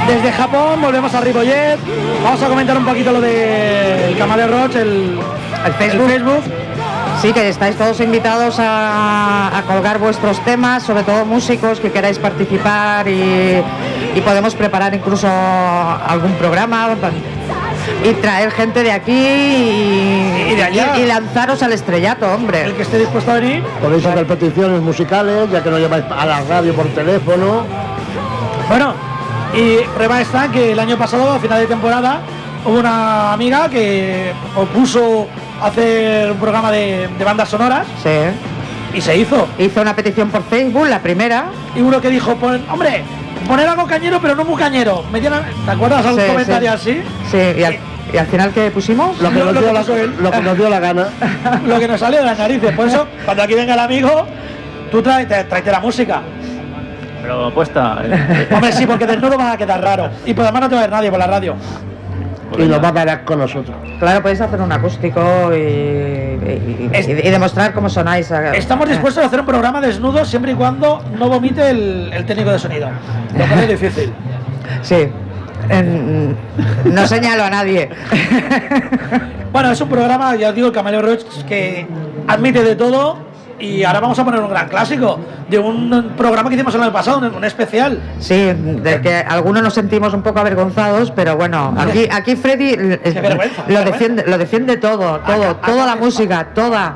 desde 0.09 0.33
Japón 0.33 0.81
volvemos 0.81 1.15
a 1.15 1.21
Ripollet. 1.21 1.79
Vamos 2.25 2.43
a 2.43 2.49
comentar 2.49 2.77
un 2.77 2.85
poquito 2.85 3.13
lo 3.13 3.21
del 3.21 4.17
Camale 4.19 4.47
Roach, 4.47 4.75
el, 4.77 5.19
El 5.67 5.73
Facebook. 5.75 6.05
el 6.11 6.13
Facebook. 6.13 6.43
Sí, 7.23 7.33
que 7.33 7.49
estáis 7.49 7.77
todos 7.77 8.01
invitados 8.01 8.57
a, 8.61 9.51
a 9.59 9.63
colgar 9.63 9.99
vuestros 9.99 10.39
temas, 10.45 10.85
sobre 10.85 11.03
todo 11.03 11.25
músicos 11.25 11.81
que 11.81 11.91
queráis 11.91 12.17
participar 12.19 13.09
y, 13.09 13.61
y 14.15 14.21
podemos 14.21 14.55
preparar 14.55 14.95
incluso 14.95 15.27
algún 15.29 16.33
programa 16.35 16.91
y 18.05 18.13
traer 18.15 18.53
gente 18.53 18.85
de 18.85 18.93
aquí 18.93 19.13
y, 19.13 20.47
Y 20.53 20.55
de 20.55 20.63
allá. 20.63 20.93
y- 20.97 21.01
y 21.03 21.07
lanzaros 21.07 21.61
al 21.65 21.73
estrellato, 21.73 22.27
El 22.27 22.33
hombre. 22.35 22.73
que 22.77 22.83
esté 22.83 22.99
dispuesto 22.99 23.33
a 23.33 23.35
venir. 23.35 23.65
Podéis 23.83 24.07
hacer 24.07 24.25
peticiones 24.27 24.81
musicales, 24.81 25.51
ya 25.51 25.61
que 25.63 25.71
no 25.71 25.79
lleváis 25.79 26.05
a 26.17 26.25
la 26.25 26.41
radio 26.43 26.73
por 26.73 26.87
teléfono. 26.89 27.65
Bueno, 28.69 28.95
y 29.55 29.77
prueba 29.97 30.21
está 30.21 30.49
que 30.49 30.73
el 30.73 30.79
año 30.79 30.97
pasado, 30.97 31.33
a 31.33 31.39
final 31.39 31.61
de 31.61 31.67
temporada, 31.67 32.21
hubo 32.65 32.79
una 32.79 33.33
amiga 33.33 33.69
que 33.69 34.33
opuso 34.57 35.27
hacer 35.63 36.31
un 36.31 36.39
programa 36.39 36.71
de, 36.71 37.09
de 37.19 37.25
bandas 37.25 37.49
sonoras 37.49 37.87
Sí. 38.03 38.11
y 38.97 39.01
se 39.01 39.17
hizo. 39.17 39.49
Hizo 39.59 39.81
una 39.81 39.95
petición 39.97 40.31
por 40.31 40.43
Facebook, 40.45 40.87
la 40.89 41.01
primera. 41.01 41.47
Y 41.75 41.81
uno 41.81 42.01
que 42.01 42.11
dijo, 42.11 42.37
pon- 42.37 42.65
hombre, 42.71 43.03
poner 43.47 43.69
algo 43.69 43.87
cañero, 43.87 44.21
pero 44.21 44.35
no 44.37 44.45
muy 44.45 44.57
cañero. 44.61 45.05
Mediana- 45.13 45.43
¿Te 45.65 45.71
acuerdas 45.71 46.05
algún 46.05 46.21
Sí, 46.23 46.27
comentario 46.29 46.71
sí. 46.79 46.91
así? 46.91 47.03
Sí, 47.31 47.61
y 47.61 47.65
al, 47.65 47.79
y 48.13 48.17
al 48.17 48.27
final, 48.27 48.53
¿qué 48.53 48.71
pusimos? 48.71 49.19
Lo 49.21 49.31
que, 49.31 49.37
nos 49.39 49.47
lo 49.55 49.61
dio 49.61 49.69
que 49.69 49.73
la, 49.73 50.07
lo 50.23 50.31
que 50.31 50.41
nos 50.43 50.57
dio 50.57 50.69
la 50.69 50.81
gana. 50.81 51.09
Lo 51.67 51.79
que 51.79 51.89
nos 51.89 52.01
salió 52.01 52.21
de 52.21 52.27
las 52.27 52.39
narices. 52.39 52.73
Por 52.75 52.89
eso, 52.89 53.07
cuando 53.25 53.43
aquí 53.43 53.55
venga 53.55 53.75
el 53.75 53.81
amigo, 53.81 54.27
tú 54.91 55.03
trae, 55.03 55.27
la 55.67 55.81
música. 55.81 56.23
Pero 57.29 57.53
puesta. 57.53 57.99
eh, 58.05 58.49
Hombre, 58.55 58.73
sí, 58.73 58.87
porque 58.87 59.07
desnudo 59.07 59.37
va 59.37 59.53
a 59.53 59.57
quedar 59.59 59.83
raro. 59.83 60.09
Y 60.25 60.33
por 60.33 60.45
además 60.45 60.63
no 60.63 60.69
te 60.71 60.75
va 60.77 60.81
a 60.81 60.85
ver 60.85 60.91
nadie 60.93 61.11
por 61.11 61.19
la 61.19 61.27
radio. 61.27 61.57
Y 62.59 62.63
nos 62.63 62.83
va 62.83 62.89
a 62.89 62.95
parar 62.95 63.25
con 63.25 63.39
nosotros. 63.39 63.77
Claro, 63.99 64.23
podéis 64.23 64.41
hacer 64.41 64.59
un 64.63 64.73
acústico 64.73 65.21
y, 65.55 65.59
y- 65.59 65.61
y- 65.61 66.91
Es- 66.91 67.07
y 67.07 67.13
demostrar 67.13 67.75
cómo 67.75 67.91
sonáis. 67.91 68.33
a- 68.33 68.55
Estamos 68.55 68.89
dispuestos 68.95 69.23
a 69.23 69.27
hacer 69.27 69.41
un 69.41 69.47
programa 69.47 69.83
desnudo 69.83 70.25
siempre 70.25 70.53
y 70.53 70.55
cuando 70.55 71.03
no 71.19 71.29
vomite 71.29 71.69
el, 71.69 72.11
el 72.15 72.25
técnico 72.25 72.51
de 72.51 72.59
sonido. 72.59 72.89
Lo 73.37 73.45
cual 73.47 73.61
es 73.65 73.69
difícil. 73.81 74.11
Sí. 74.81 75.09
En- 75.69 76.35
no 76.87 77.07
señalo 77.07 77.45
a 77.45 77.51
nadie. 77.51 77.91
Bueno, 79.51 79.73
es 79.73 79.81
un 79.81 79.89
programa, 79.89 80.37
ya 80.37 80.51
os 80.51 80.55
digo, 80.55 80.67
el 80.69 80.75
Camaleo 80.75 81.01
Roach, 81.01 81.25
que 81.49 81.87
admite 82.29 82.63
de 82.63 82.77
todo. 82.77 83.17
Y 83.59 83.83
ahora 83.85 84.01
vamos 84.01 84.19
a 84.19 84.25
poner 84.25 84.41
un 84.41 84.49
gran 84.51 84.69
clásico 84.69 85.19
de 85.49 85.59
un 85.59 86.13
programa 86.17 86.49
que 86.49 86.55
hicimos 86.55 86.75
el 86.75 86.83
año 86.83 86.93
pasado, 86.93 87.19
un, 87.19 87.35
un 87.35 87.45
especial. 87.45 87.99
Sí, 88.21 88.35
de 88.53 89.01
que 89.01 89.15
algunos 89.17 89.63
nos 89.63 89.75
sentimos 89.75 90.15
un 90.15 90.23
poco 90.23 90.39
avergonzados, 90.41 91.11
pero 91.11 91.37
bueno, 91.37 91.75
aquí, 91.77 92.07
aquí 92.11 92.37
Freddy 92.37 92.75
eh, 92.79 93.01
Qué 93.03 93.21
vergüenza, 93.21 93.65
qué 93.67 93.73
lo 93.73 93.85
defiende, 93.85 94.25
lo 94.27 94.39
defiende 94.39 94.77
todo, 94.77 95.19
todo, 95.21 95.57
toda 95.57 95.87
la 95.87 95.97
música, 95.97 96.49
toda, 96.55 96.95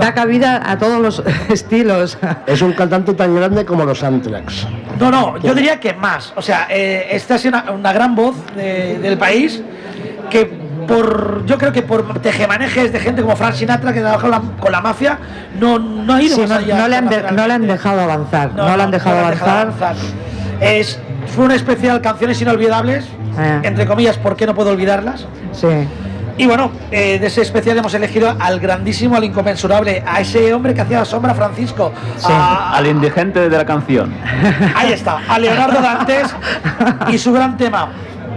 da 0.00 0.14
cabida 0.14 0.62
a 0.64 0.76
todos 0.78 1.00
los 1.00 1.22
estilos. 1.48 2.18
Es 2.46 2.62
un 2.62 2.72
cantante 2.72 3.14
tan 3.14 3.34
grande 3.34 3.64
como 3.64 3.84
los 3.84 4.02
Anthrax. 4.02 4.66
No, 4.98 5.10
no, 5.10 5.38
yo 5.38 5.54
diría 5.54 5.78
que 5.78 5.92
más. 5.94 6.32
O 6.36 6.42
sea, 6.42 6.66
eh, 6.70 7.08
esta 7.12 7.36
es 7.36 7.44
una, 7.44 7.70
una 7.70 7.92
gran 7.92 8.14
voz 8.14 8.34
de- 8.56 8.98
del 8.98 9.18
país 9.18 9.62
que 10.30 10.61
por, 10.86 11.44
yo 11.46 11.58
creo 11.58 11.72
que 11.72 11.82
por 11.82 12.18
tejemanejes 12.20 12.92
de 12.92 13.00
gente 13.00 13.22
como 13.22 13.36
Frank 13.36 13.54
Sinatra 13.54 13.92
que 13.92 14.00
trabaja 14.00 14.20
con 14.22 14.30
la, 14.30 14.40
con 14.60 14.72
la 14.72 14.80
mafia, 14.80 15.18
no, 15.58 15.78
no 15.78 16.14
ha 16.14 16.22
ido 16.22 16.34
Sí, 16.36 16.40
más 16.42 16.50
no, 16.50 16.56
allá 16.56 16.76
no 16.78 16.88
le 16.88 16.96
han 16.96 17.08
de- 17.08 17.22
no 17.32 17.46
le 17.46 17.52
han 17.54 17.66
dejado 17.66 18.00
avanzar, 18.00 18.52
no, 18.54 18.76
le 18.76 18.82
han 18.82 18.90
dejado 18.90 19.18
avanzar. 19.18 19.48
avanzar. 19.48 19.96
Es, 20.60 20.98
fue 21.34 21.44
un 21.46 21.52
especial 21.52 22.00
Canciones 22.00 22.40
Inolvidables, 22.40 23.04
Eh. 23.38 23.60
entre 23.62 23.86
comillas, 23.86 24.18
¿por 24.18 24.36
qué 24.36 24.46
no 24.46 24.54
puedo 24.54 24.70
olvidarlas? 24.70 25.26
Sí. 25.52 25.68
Y 26.38 26.46
bueno, 26.46 26.72
eh, 26.90 27.18
de 27.18 27.26
ese 27.26 27.42
especial 27.42 27.76
hemos 27.76 27.92
elegido 27.92 28.34
al 28.40 28.58
grandísimo, 28.58 29.16
al 29.16 29.24
inconmensurable, 29.24 30.02
a 30.06 30.20
ese 30.22 30.54
hombre 30.54 30.72
que 30.72 30.80
hacía 30.80 31.00
la 31.00 31.04
sombra, 31.04 31.34
Francisco. 31.34 31.92
a- 32.24 32.72
Al 32.74 32.86
indigente 32.86 33.48
de 33.50 33.56
la 33.56 33.66
canción. 33.66 34.14
Ahí 34.74 34.92
está, 34.94 35.18
a 35.28 35.38
Leonardo 35.38 35.80
Dantes 35.82 36.34
y 37.10 37.18
su 37.18 37.32
gran 37.34 37.56
tema. 37.58 37.88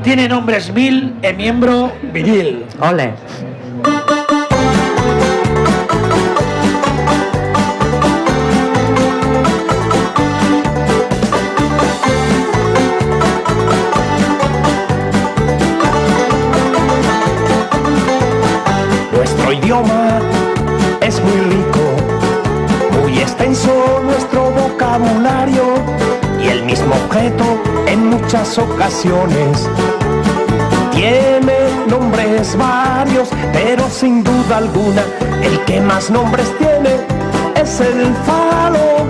Tiene 0.05 0.27
nombres 0.27 0.71
mil 0.71 1.15
e 1.23 1.33
miembro 1.33 1.91
viril. 2.13 2.63
Ole. 2.79 3.11
Nuestro 19.11 19.53
idioma 19.53 20.19
es 21.01 21.19
muy 21.19 21.39
rico, 21.49 23.01
muy 23.01 23.17
extenso 23.17 24.03
nuestro 24.05 24.51
vocabulario 24.51 25.63
y 26.39 26.49
el 26.49 26.63
mismo 26.63 26.93
objeto 26.93 27.54
ocasiones 28.57 29.67
tiene 30.93 31.57
nombres 31.89 32.55
varios, 32.55 33.29
pero 33.51 33.89
sin 33.89 34.23
duda 34.23 34.57
alguna 34.57 35.03
el 35.41 35.59
que 35.65 35.81
más 35.81 36.09
nombres 36.11 36.47
tiene 36.57 36.95
es 37.55 37.79
el 37.79 38.13
falo, 38.25 39.05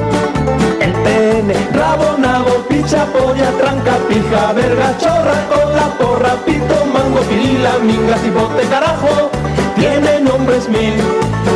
el 0.80 0.94
pene, 1.04 1.54
rabo, 1.74 2.18
nabo, 2.18 2.66
picha, 2.70 3.06
polla, 3.08 3.52
tranca, 3.60 3.98
pija, 4.08 4.54
verga, 4.54 4.98
chorra, 4.98 5.38
cola, 5.50 5.88
porra, 6.00 6.34
pito, 6.46 6.86
mango, 6.94 7.20
pirila, 7.30 7.74
minga, 7.84 8.18
cipote, 8.18 8.64
carajo. 8.70 9.30
Tiene 9.76 10.22
nombres 10.22 10.70
mil, 10.70 10.96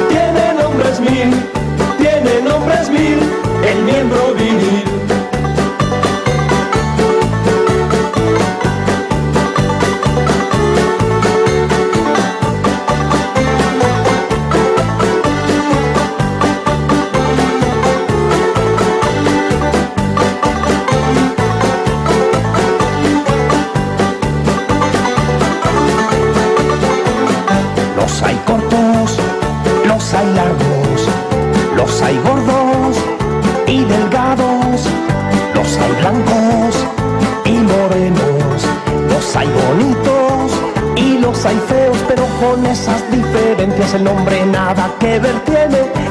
tiene 0.10 0.54
nombres 0.62 1.00
mil, 1.00 1.32
tiene 1.98 2.42
nombres 2.42 2.90
mil, 2.90 3.20
el 3.66 3.84
miembro 3.84 4.34
viril. 4.36 4.89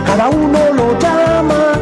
Cada 0.07 0.29
uno 0.29 0.59
lo 0.73 0.99
llama 0.99 1.73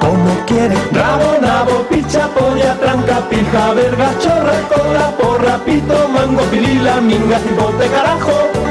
como 0.00 0.46
quiere. 0.46 0.74
Rabo, 0.92 1.38
nabo, 1.40 1.82
picha, 1.88 2.28
polla, 2.28 2.74
tranca, 2.80 3.20
pija, 3.28 3.72
verga, 3.74 4.10
chorra, 4.18 4.60
cola, 4.68 5.10
porra, 5.18 5.58
pito, 5.64 6.08
mango, 6.08 6.42
pilila, 6.50 7.00
minga, 7.00 7.38
cipote, 7.38 7.88
carajo. 7.88 8.63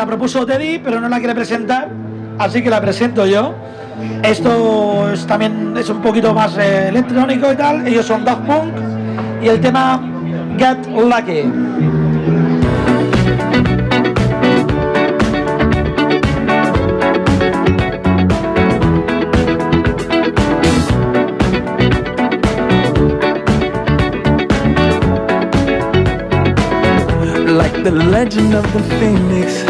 La 0.00 0.06
propuso 0.06 0.46
Teddy, 0.46 0.78
pero 0.78 0.98
no 0.98 1.10
la 1.10 1.18
quiere 1.18 1.34
presentar, 1.34 1.90
así 2.38 2.62
que 2.62 2.70
la 2.70 2.80
presento 2.80 3.26
yo. 3.26 3.54
Esto 4.22 5.10
es 5.12 5.26
también 5.26 5.76
es 5.76 5.90
un 5.90 6.00
poquito 6.00 6.32
más 6.32 6.56
eh, 6.56 6.88
electrónico 6.88 7.52
y 7.52 7.56
tal. 7.56 7.86
Ellos 7.86 8.06
son 8.06 8.24
Daft 8.24 8.46
Punk 8.46 8.72
y 9.42 9.48
el 9.48 9.60
tema 9.60 10.00
Get 10.56 10.86
Lucky. 10.86 11.42
like 27.50 27.84
the 27.84 27.90
legend 27.90 28.54
of 28.54 28.64
the 28.72 28.82
phoenix. 28.98 29.69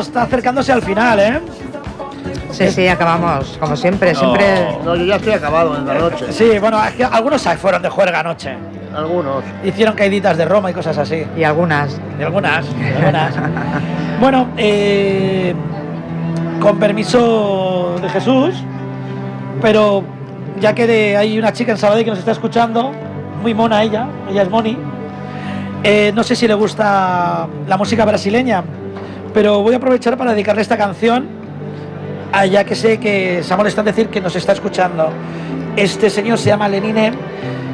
Está 0.00 0.22
acercándose 0.22 0.72
al 0.72 0.82
final, 0.82 1.18
¿eh? 1.20 1.40
Sí, 2.50 2.68
sí, 2.70 2.86
acabamos, 2.86 3.56
como 3.58 3.74
siempre, 3.76 4.14
siempre. 4.14 4.78
No, 4.84 4.94
yo 4.94 5.04
ya 5.04 5.16
estoy 5.16 5.32
acabado 5.32 5.76
en 5.76 5.86
la 5.86 5.94
noche. 5.94 6.26
Sí, 6.32 6.58
bueno, 6.60 6.82
es 6.84 6.92
que 6.92 7.04
algunos 7.04 7.42
se 7.42 7.56
fueron 7.56 7.82
de 7.82 7.88
juerga 7.88 8.20
anoche. 8.20 8.54
Algunos. 8.96 9.42
Hicieron 9.64 9.96
caíditas 9.96 10.36
de 10.36 10.44
Roma 10.44 10.70
y 10.70 10.74
cosas 10.74 10.96
así. 10.98 11.24
Y 11.36 11.42
algunas. 11.42 12.00
Y 12.18 12.22
algunas, 12.22 12.64
y 12.80 12.96
algunas. 12.96 13.34
bueno, 14.20 14.48
eh, 14.56 15.52
con 16.60 16.78
permiso 16.78 17.96
de 18.00 18.08
Jesús, 18.08 18.54
pero 19.60 20.04
ya 20.60 20.74
que 20.76 20.86
de- 20.86 21.16
hay 21.16 21.36
una 21.38 21.52
chica 21.52 21.72
en 21.72 21.78
Sabadell 21.78 22.04
que 22.04 22.10
nos 22.10 22.20
está 22.20 22.30
escuchando, 22.30 22.92
muy 23.42 23.52
mona 23.52 23.82
ella, 23.82 24.06
ella 24.30 24.42
es 24.42 24.48
Moni, 24.50 24.78
eh, 25.82 26.12
no 26.14 26.22
sé 26.22 26.36
si 26.36 26.46
le 26.46 26.54
gusta 26.54 27.48
la 27.66 27.76
música 27.76 28.04
brasileña, 28.04 28.62
pero 29.34 29.60
voy 29.62 29.74
a 29.74 29.76
aprovechar 29.78 30.16
para 30.16 30.30
dedicarle 30.30 30.62
esta 30.62 30.78
canción, 30.78 31.26
a 32.32 32.46
ya 32.46 32.64
que 32.64 32.74
sé 32.76 32.98
que 32.98 33.42
se 33.42 33.52
ha 33.52 33.56
molestado 33.56 33.86
decir 33.86 34.08
que 34.08 34.20
nos 34.20 34.34
está 34.36 34.52
escuchando. 34.52 35.10
Este 35.76 36.08
señor 36.08 36.38
se 36.38 36.50
llama 36.50 36.68
Lenine, 36.68 37.12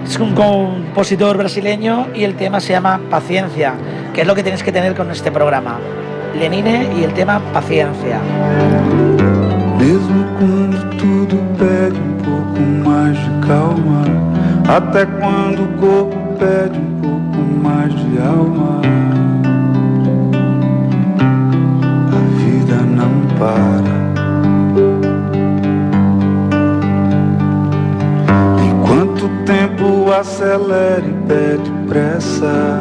es 0.04 0.18
un 0.18 0.34
compositor 0.34 1.36
brasileño 1.36 2.08
y 2.14 2.24
el 2.24 2.34
tema 2.34 2.60
se 2.60 2.72
llama 2.72 2.98
Paciencia, 3.10 3.74
que 4.14 4.22
es 4.22 4.26
lo 4.26 4.34
que 4.34 4.42
tienes 4.42 4.62
que 4.62 4.72
tener 4.72 4.94
con 4.96 5.10
este 5.10 5.30
programa. 5.30 5.78
Lenine 6.34 6.88
y 6.98 7.04
el 7.04 7.12
tema 7.12 7.40
Paciencia. 7.52 8.18
Mesmo 9.78 10.26
quando 10.38 10.78
tudo 10.96 11.36
pede 11.58 11.98
um 11.98 12.16
pouco 12.22 12.60
mais 12.84 13.16
de 13.18 13.46
calma, 13.46 14.04
até 14.68 15.06
quando 15.06 15.64
o 15.64 15.68
corpo 15.80 16.16
pede 16.38 16.78
um 16.78 17.00
pouco 17.00 17.38
mais 17.62 17.94
de 17.94 18.18
alma, 18.18 18.82
para. 23.40 24.00
Enquanto 28.68 29.24
o 29.24 29.44
tempo 29.44 30.12
acelera 30.12 31.02
e 31.06 31.26
pede 31.26 31.70
pressa, 31.88 32.80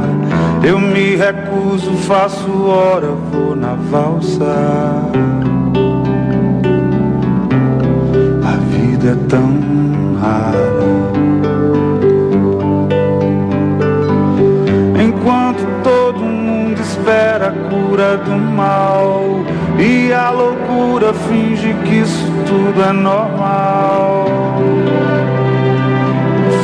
eu 0.62 0.78
me 0.78 1.16
recuso, 1.16 1.94
faço 2.00 2.52
hora, 2.64 3.08
vou 3.32 3.56
na 3.56 3.76
valsa. 3.76 4.46
A 8.44 8.56
vida 8.70 9.12
é 9.12 9.28
tão 9.30 10.18
rara. 10.20 10.70
Enquanto 15.02 15.66
todo 15.84 16.20
mundo 16.20 16.80
espera 16.82 17.48
a 17.48 17.70
cura 17.70 18.18
do 18.18 18.32
mal 18.32 19.49
e 19.80 20.12
a 20.12 20.30
loucura 20.30 21.14
finge 21.14 21.74
que 21.86 22.00
isso 22.00 22.30
tudo 22.46 22.84
é 22.84 22.92
normal. 22.92 24.26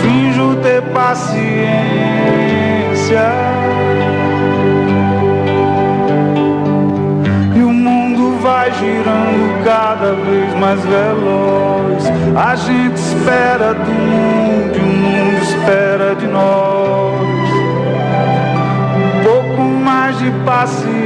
Finjo 0.01 0.57
ter 0.57 0.82
paciência. 0.93 1.45
E 7.55 7.59
o 7.63 7.72
mundo 7.72 8.38
vai 8.41 8.70
girando 8.74 9.63
cada 9.63 10.11
vez 10.13 10.53
mais 10.59 10.82
veloz. 10.82 12.03
A 12.36 12.55
gente 12.57 12.95
espera 12.95 13.74
do 13.76 13.91
mundo 13.91 14.76
e 14.76 14.80
o 14.80 14.84
mundo 14.84 15.41
espera 15.41 16.16
de 16.16 16.28
nós. 16.28 17.49
Um 18.97 19.24
pouco 19.24 19.61
mais 19.61 20.20
de 20.20 20.30
paciência. 20.45 21.05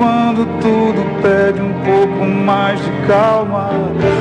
quando 0.00 0.46
tudo 0.62 1.20
pede 1.20 1.60
um 1.60 1.74
pouco 1.84 2.24
mais 2.24 2.80
de 2.80 2.90
calma, 3.06 3.68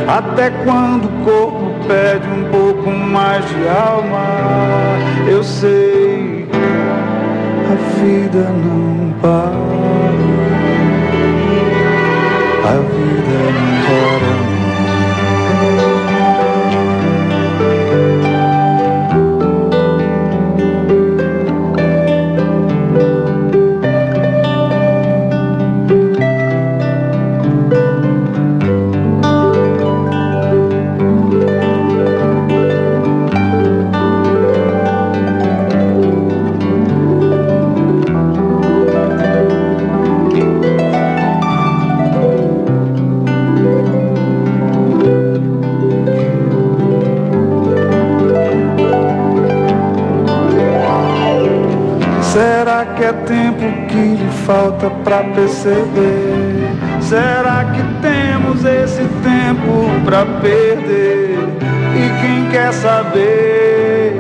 até 0.06 0.50
quando 0.66 1.06
o 1.06 1.24
corpo 1.24 1.74
pede 1.88 2.28
um 2.28 2.50
pouco 2.52 2.92
mais 2.92 3.46
de 3.48 3.66
alma, 3.70 4.26
eu 5.26 5.42
sei, 5.42 6.50
a 7.72 8.02
vida 8.02 8.50
não 8.50 9.14
para. 9.22 9.99
Falta 54.50 54.90
pra 55.04 55.22
perceber? 55.36 56.74
Será 57.02 57.66
que 57.72 57.84
temos 58.02 58.66
esse 58.66 59.04
tempo 59.22 59.88
pra 60.04 60.26
perder? 60.42 61.38
E 61.96 62.22
quem 62.22 62.50
quer 62.50 62.74
saber? 62.74 64.16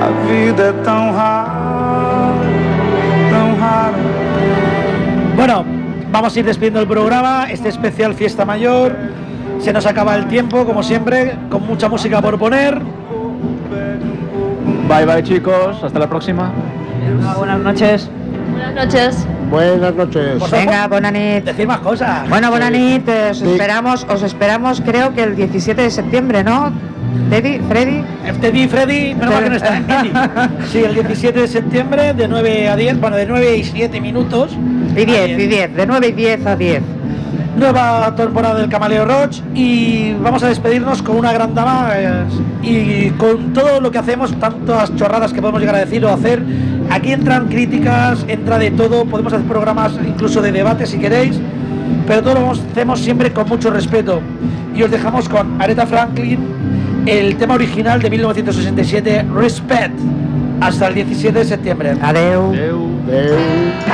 A 0.00 0.08
vida 0.28 0.62
é 0.64 0.72
tão 0.82 1.12
rara, 1.12 2.34
tão 3.30 3.56
rara. 3.60 3.94
Bueno, 5.36 5.64
vamos 6.10 6.36
a 6.36 6.40
ir 6.40 6.44
despidiendo 6.44 6.80
el 6.80 6.88
programa, 6.88 7.46
este 7.48 7.68
especial 7.68 8.12
Fiesta 8.12 8.44
Mayor. 8.44 8.96
Se 9.60 9.72
nos 9.72 9.86
acaba 9.86 10.16
el 10.16 10.26
tiempo, 10.26 10.64
como 10.64 10.82
siempre, 10.82 11.36
con 11.48 11.64
mucha 11.64 11.88
música 11.88 12.20
por 12.20 12.36
poner. 12.40 12.80
Bye 14.88 15.06
bye 15.06 15.22
chicos, 15.22 15.82
hasta 15.82 15.98
la 16.00 16.08
próxima. 16.08 16.50
Buenas 17.38 17.60
noches. 17.60 18.10
Buenas 18.50 18.74
noches. 18.74 19.26
Buenas 19.50 19.94
noches. 19.94 20.50
Venga, 20.50 20.88
buena 20.88 21.10
nit. 21.10 21.44
Decir 21.44 21.66
más 21.66 21.78
cosas. 21.78 22.28
Bueno, 22.28 22.50
buena 22.50 22.70
nit. 22.70 23.08
eh, 23.08 23.28
Os 23.30 23.38
Sí. 23.38 23.44
esperamos, 23.52 24.06
os 24.08 24.22
esperamos 24.22 24.80
creo 24.84 25.14
que 25.14 25.22
el 25.22 25.36
17 25.36 25.82
de 25.82 25.90
septiembre, 25.90 26.42
¿no? 26.42 26.72
Teddy, 27.30 27.60
Freddy. 27.68 28.02
Teddy 28.40 28.66
Freddy, 28.68 29.14
menos 29.14 29.34
mal 29.34 29.44
que 29.44 29.50
no 29.50 29.56
está 29.56 29.80
Teddy. 29.80 30.12
Sí, 30.72 30.78
el 30.78 30.94
17 30.94 31.40
de 31.40 31.48
septiembre 31.48 32.12
de 32.14 32.26
9 32.26 32.68
a 32.68 32.76
10, 32.76 33.00
bueno, 33.00 33.16
de 33.16 33.26
9 33.26 33.56
y 33.56 33.64
7 33.64 34.00
minutos. 34.00 34.50
Y 34.96 35.04
10, 35.04 35.18
Ahí 35.20 35.32
en- 35.32 35.40
y 35.40 35.46
10, 35.46 35.74
de 35.76 35.86
9 35.86 36.08
y 36.08 36.12
10 36.12 36.46
a 36.46 36.56
10. 36.56 36.82
Nueva 37.56 38.12
temporada 38.16 38.56
del 38.58 38.68
Camaleo 38.68 39.04
Roach 39.04 39.38
y 39.54 40.12
vamos 40.14 40.42
a 40.42 40.48
despedirnos 40.48 41.02
con 41.02 41.16
una 41.16 41.32
gran 41.32 41.54
dama 41.54 41.90
eh, 41.94 42.24
y 42.62 43.10
con 43.10 43.52
todo 43.52 43.80
lo 43.80 43.92
que 43.92 43.98
hacemos, 43.98 44.34
tantas 44.40 44.94
chorradas 44.96 45.32
que 45.32 45.40
podemos 45.40 45.60
llegar 45.60 45.76
a 45.76 45.78
decir 45.78 46.04
o 46.04 46.12
hacer. 46.12 46.42
Aquí 46.94 47.10
entran 47.10 47.48
críticas, 47.48 48.24
entra 48.28 48.56
de 48.56 48.70
todo, 48.70 49.04
podemos 49.04 49.32
hacer 49.32 49.44
programas 49.48 49.94
incluso 50.06 50.40
de 50.40 50.52
debate 50.52 50.86
si 50.86 50.96
queréis, 50.96 51.40
pero 52.06 52.22
todo 52.22 52.34
lo 52.34 52.50
hacemos 52.52 53.00
siempre 53.00 53.32
con 53.32 53.48
mucho 53.48 53.68
respeto. 53.68 54.20
Y 54.76 54.84
os 54.84 54.92
dejamos 54.92 55.28
con 55.28 55.60
Aretha 55.60 55.86
Franklin, 55.86 56.38
el 57.04 57.36
tema 57.36 57.54
original 57.54 58.00
de 58.00 58.10
1967, 58.10 59.26
Respect, 59.34 59.98
hasta 60.60 60.86
el 60.86 60.94
17 60.94 61.36
de 61.36 61.44
septiembre. 61.44 61.96
Adeu. 62.00 62.52
Adeu. 62.52 63.93